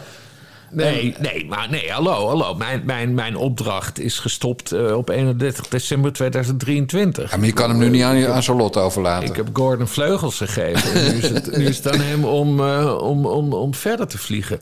[0.71, 2.55] Nee, nee, maar nee, hallo, hallo.
[2.55, 7.31] Mijn, mijn, mijn opdracht is gestopt eh, op 31 december 2023.
[7.31, 9.29] Ja, maar je kan hem nu niet aan, aan zijn lot overlaten.
[9.29, 10.93] Ik heb Gordon vleugels gegeven.
[10.93, 14.07] En nu, is het, nu is het aan hem om, eh, om, om, om verder
[14.07, 14.61] te vliegen.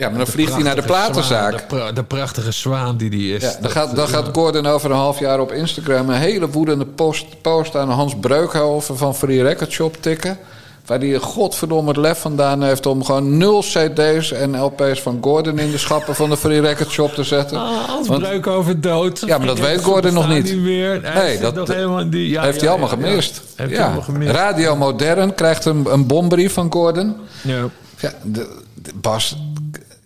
[0.00, 1.50] Ja, maar dan vliegt hij naar de platenzaak.
[1.50, 3.42] zwaan, de, pra- de prachtige zwaan die die is.
[3.42, 6.48] Ja, dan Dat- gaat, dan gaat Gordon over een half jaar op Instagram een hele
[6.50, 10.38] woedende post, post aan Hans Breukhoven van Free Record Shop tikken.
[10.86, 15.58] Waar hij godverdomme het lef vandaan heeft om gewoon nul CD's en LP's van Gordon
[15.58, 17.58] in de schappen van de Free Record Shop te zetten.
[17.58, 19.22] Ah, Hans Want- breuk over dood.
[19.26, 20.62] Ja, maar dat weet Gordon nog bestaan niet.
[20.62, 21.00] meer.
[21.02, 23.42] Hij Nee, dat- nog helemaal in die, ja, heeft ja, hij allemaal gemist.
[23.56, 23.84] Heeft hij ja.
[23.84, 24.30] allemaal gemist.
[24.32, 27.16] Radio Modern krijgt een, een bombrief van Gordon.
[27.42, 27.64] Ja.
[27.98, 29.36] Ja, de, de- Bas,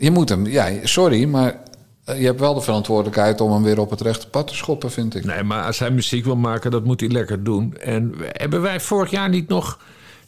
[0.05, 0.46] je moet hem.
[0.46, 1.57] Ja, sorry, maar
[2.05, 4.90] eh, je hebt wel de verantwoordelijkheid om hem weer op het rechte pad te schoppen,
[4.90, 5.24] vind ik.
[5.24, 7.76] Nee, maar als hij muziek wil maken, dat moet hij lekker doen.
[7.76, 9.78] En hebben wij vorig jaar niet nog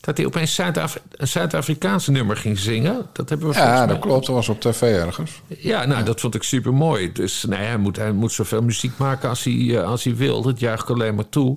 [0.00, 3.06] dat hij opeens Zuid-Af- een Zuid-Afrikaanse nummer ging zingen?
[3.12, 4.26] Dat hebben we Ja, dat klopt.
[4.26, 5.42] Dat was op tv ergens.
[5.46, 7.12] Ja, nou, dat vond ik super mooi.
[7.12, 10.42] Dus nee, hij, moet, hij moet zoveel muziek maken als hij, eh, als hij wil.
[10.42, 11.56] Dat juich ik alleen maar toe.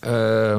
[0.00, 0.56] Eh,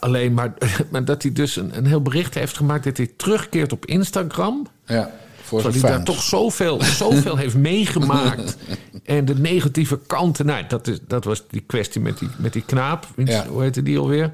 [0.00, 0.54] alleen maar,
[0.90, 4.66] maar dat hij dus een, een heel bericht heeft gemaakt dat hij terugkeert op Instagram.
[4.86, 5.10] Ja,
[5.46, 8.56] voor hij daar toch zoveel, zoveel heeft meegemaakt.
[9.04, 10.46] En de negatieve kanten.
[10.46, 13.06] Nou, dat, is, dat was die kwestie met die, met die knaap.
[13.16, 13.46] Ja.
[13.46, 14.32] Hoe heette die alweer?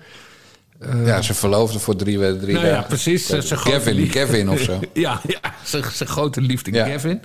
[1.05, 2.89] ja, ze verloofde voor drie, drie nou ja, dagen.
[2.89, 3.27] precies.
[3.27, 4.81] Zijn grote Kevin, of zo.
[4.93, 6.85] ja, ja zijn, zijn grote liefde Ja.
[6.85, 7.21] Kevin.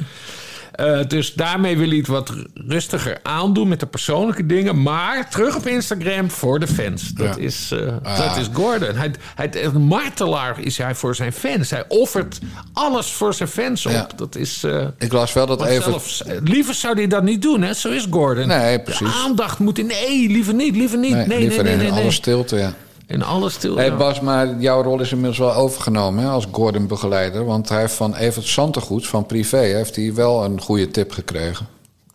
[0.77, 2.33] Eh, dus daarmee wil hij het wat
[2.67, 4.81] rustiger aandoen met de persoonlijke dingen.
[4.81, 7.13] Maar terug op Instagram voor de fans.
[7.13, 7.41] Dat, Ja.
[7.41, 8.17] is, eh, Ah.
[8.17, 8.95] dat is Gordon.
[8.95, 11.69] Hij, hij, een martelaar is hij voor zijn fans.
[11.69, 12.39] Hij offert
[12.73, 13.91] alles voor zijn fans op.
[13.91, 14.07] Ja.
[14.15, 14.63] Dat is...
[14.63, 15.83] eh, Ik las wel dat even...
[15.83, 17.73] zelfs, liever zou hij dat niet doen, hè?
[17.73, 18.47] Zo is Gordon.
[18.47, 19.07] Nee, precies.
[19.07, 19.85] De aandacht moet in...
[19.85, 21.11] Nee, liever niet, liever niet.
[21.15, 22.01] Nee, Nee, nee, liever nee, in nee, nee.
[22.01, 22.73] alle stilte, ja.
[23.07, 23.77] In alle stil.
[23.77, 23.95] Hey.
[23.95, 27.45] Bas, maar jouw rol is inmiddels wel overgenomen hè, als Gordon-begeleider.
[27.45, 31.67] Want hij heeft van Evert Santegoed van Privé heeft hij wel een goede tip gekregen.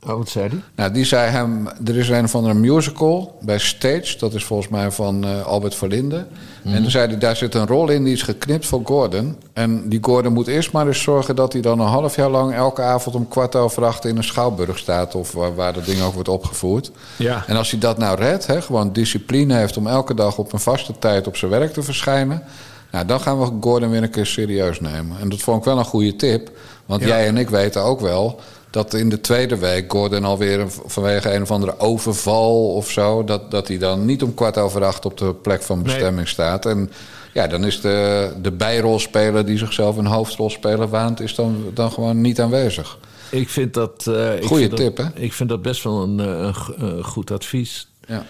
[0.06, 0.58] Oh, wat zei hij?
[0.76, 4.18] Nou, die zei hem, er is een van een musical bij Stage.
[4.18, 6.26] Dat is volgens mij van eh, Albert Verlinde.
[6.64, 9.36] En toen zei hij, daar zit een rol in die is geknipt voor Gordon.
[9.52, 12.54] En die Gordon moet eerst maar eens zorgen dat hij dan een half jaar lang...
[12.54, 15.14] elke avond om kwart over acht in een schouwburg staat...
[15.14, 16.90] of waar, waar dat ding ook wordt opgevoerd.
[17.16, 17.44] Ja.
[17.46, 19.76] En als hij dat nou redt, hè, gewoon discipline heeft...
[19.76, 22.42] om elke dag op een vaste tijd op zijn werk te verschijnen...
[22.90, 25.16] Nou, dan gaan we Gordon weer een keer serieus nemen.
[25.20, 26.50] En dat vond ik wel een goede tip.
[26.86, 27.06] Want Ja.
[27.06, 28.40] jij en ik weten ook wel
[28.72, 33.50] dat in de tweede week Gordon alweer vanwege een of andere overval of zo, dat,
[33.50, 36.66] dat hij dan niet om kwart over acht op de plek van bestemming staat.
[36.66, 36.90] En
[37.32, 42.20] ja, dan is de, de bijrolspeler die zichzelf een hoofdrolspeler waant, is dan, dan gewoon
[42.20, 42.98] niet aanwezig.
[43.30, 44.02] Ik vind dat...
[44.40, 45.20] vind tip, dat, hè?
[45.20, 47.88] Ik vind dat best wel een, eh, een goed advies.
[48.06, 48.24] Ja.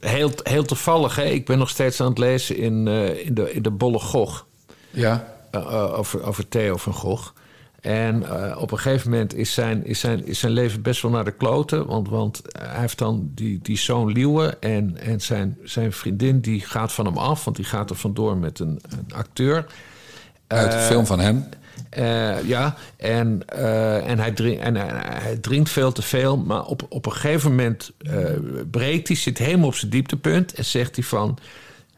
[0.00, 1.24] Heel, heel toevallig, hè?
[1.24, 4.46] ik ben nog steeds aan het lezen in, eh, in, de, in de Bolle Gog.
[4.90, 5.34] Ja.
[5.96, 7.30] over, over Theo van Gogh.
[7.84, 11.10] En eh, op een gegeven moment is zijn, is, zijn, is zijn leven best wel
[11.10, 11.86] naar de kloten.
[11.86, 16.60] Want, want hij heeft dan die, die zoon Liewe en, en zijn, zijn vriendin die
[16.60, 17.44] gaat van hem af.
[17.44, 19.66] Want die gaat er vandoor met een, een acteur.
[20.46, 21.48] Uit de Eh, film van hem.
[21.90, 23.42] eh, ja, en,
[24.06, 26.36] en, hij drink, en hij, hij drinkt veel te veel.
[26.36, 27.92] Maar op, op een gegeven moment
[28.70, 30.54] breekt hij, zit helemaal op zijn dieptepunt.
[30.54, 31.38] En zegt hij van...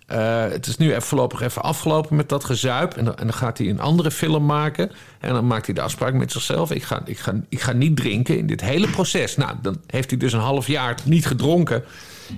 [0.07, 2.95] eh, het is nu even voorlopig even afgelopen met dat gezuip.
[2.95, 4.91] En dan, dan gaat hij een andere film maken.
[5.21, 6.71] En dan maakt hij de afspraak met zichzelf.
[6.71, 9.37] Ik ga, ik, ga, ik ga niet drinken in dit hele proces.
[9.37, 11.85] Nou, dan heeft hij dus een half jaar niet gedronken.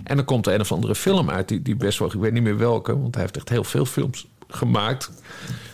[0.04, 1.48] En dan komt er een of andere film uit.
[1.48, 3.00] Die, die best wel, ik weet niet meer welke.
[3.00, 5.10] Want hij heeft echt heel veel films gemaakt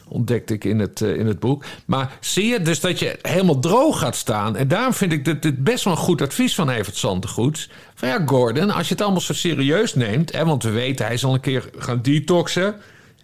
[0.09, 1.65] ontdekte ik in het, eh, in het boek.
[1.87, 4.57] Maar zie je dus dat je helemaal droog gaat staan.
[4.57, 7.71] En daarom vind ik dit, dit best wel een goed advies van Evert Santegoeds.
[7.95, 10.33] Van ja, Gordon, als je het allemaal zo serieus neemt...
[10.33, 12.75] Hè, want we weten, hij is al een keer gaan detoxen...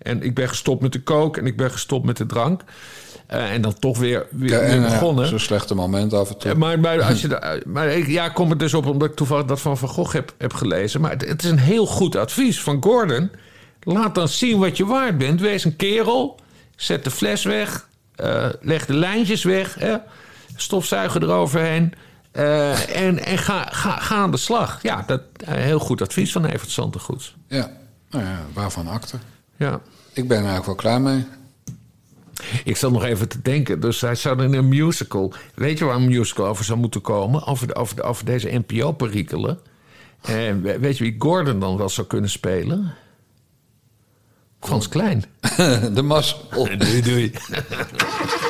[0.02, 2.62] en ik ben gestopt met de kook en ik ben gestopt met de drank...
[3.26, 5.26] Eh, en dan toch weer, weer, Ja, weer en, ja, begonnen.
[5.26, 6.50] Zo'n slechte moment af en toe.
[6.50, 9.16] Ja, maar, maar, als je maar ik, ja, ik kom er dus op omdat ik
[9.16, 11.00] toevallig dat van Van Gogh heb, heb gelezen.
[11.00, 13.30] Maar het, het is een heel goed advies van Gordon.
[13.82, 15.40] Laat dan zien wat je waard bent.
[15.40, 16.40] Wees een kerel.
[16.76, 17.88] Zet de fles weg.
[18.16, 19.74] eh, leg de lijntjes weg.
[19.78, 19.96] Hè,
[20.56, 21.92] stofzuiger eroverheen.
[22.32, 24.82] eh, en en ga, ga, ga aan de slag.
[24.82, 27.36] Ja, dat eh, heel goed advies van Evert Santegoeds.
[27.46, 27.70] Ja.
[28.10, 29.16] Nou ja, waarvan akte.
[29.56, 29.80] Ja.
[30.12, 31.24] Ik ben er eigenlijk wel klaar mee.
[32.64, 33.80] Ik zat nog even te denken.
[33.80, 35.32] Dus hij zou in een musical.
[35.54, 37.46] Weet je waar een musical over zou moeten komen?
[37.46, 39.58] Over, over, de, over deze NPO-perikelen.
[40.20, 42.94] En we- weet je wie Gordon dan wel zou kunnen spelen?
[44.60, 45.24] Frans Klein.
[45.94, 46.36] De mazzel.
[46.52, 47.32] Doei, doei.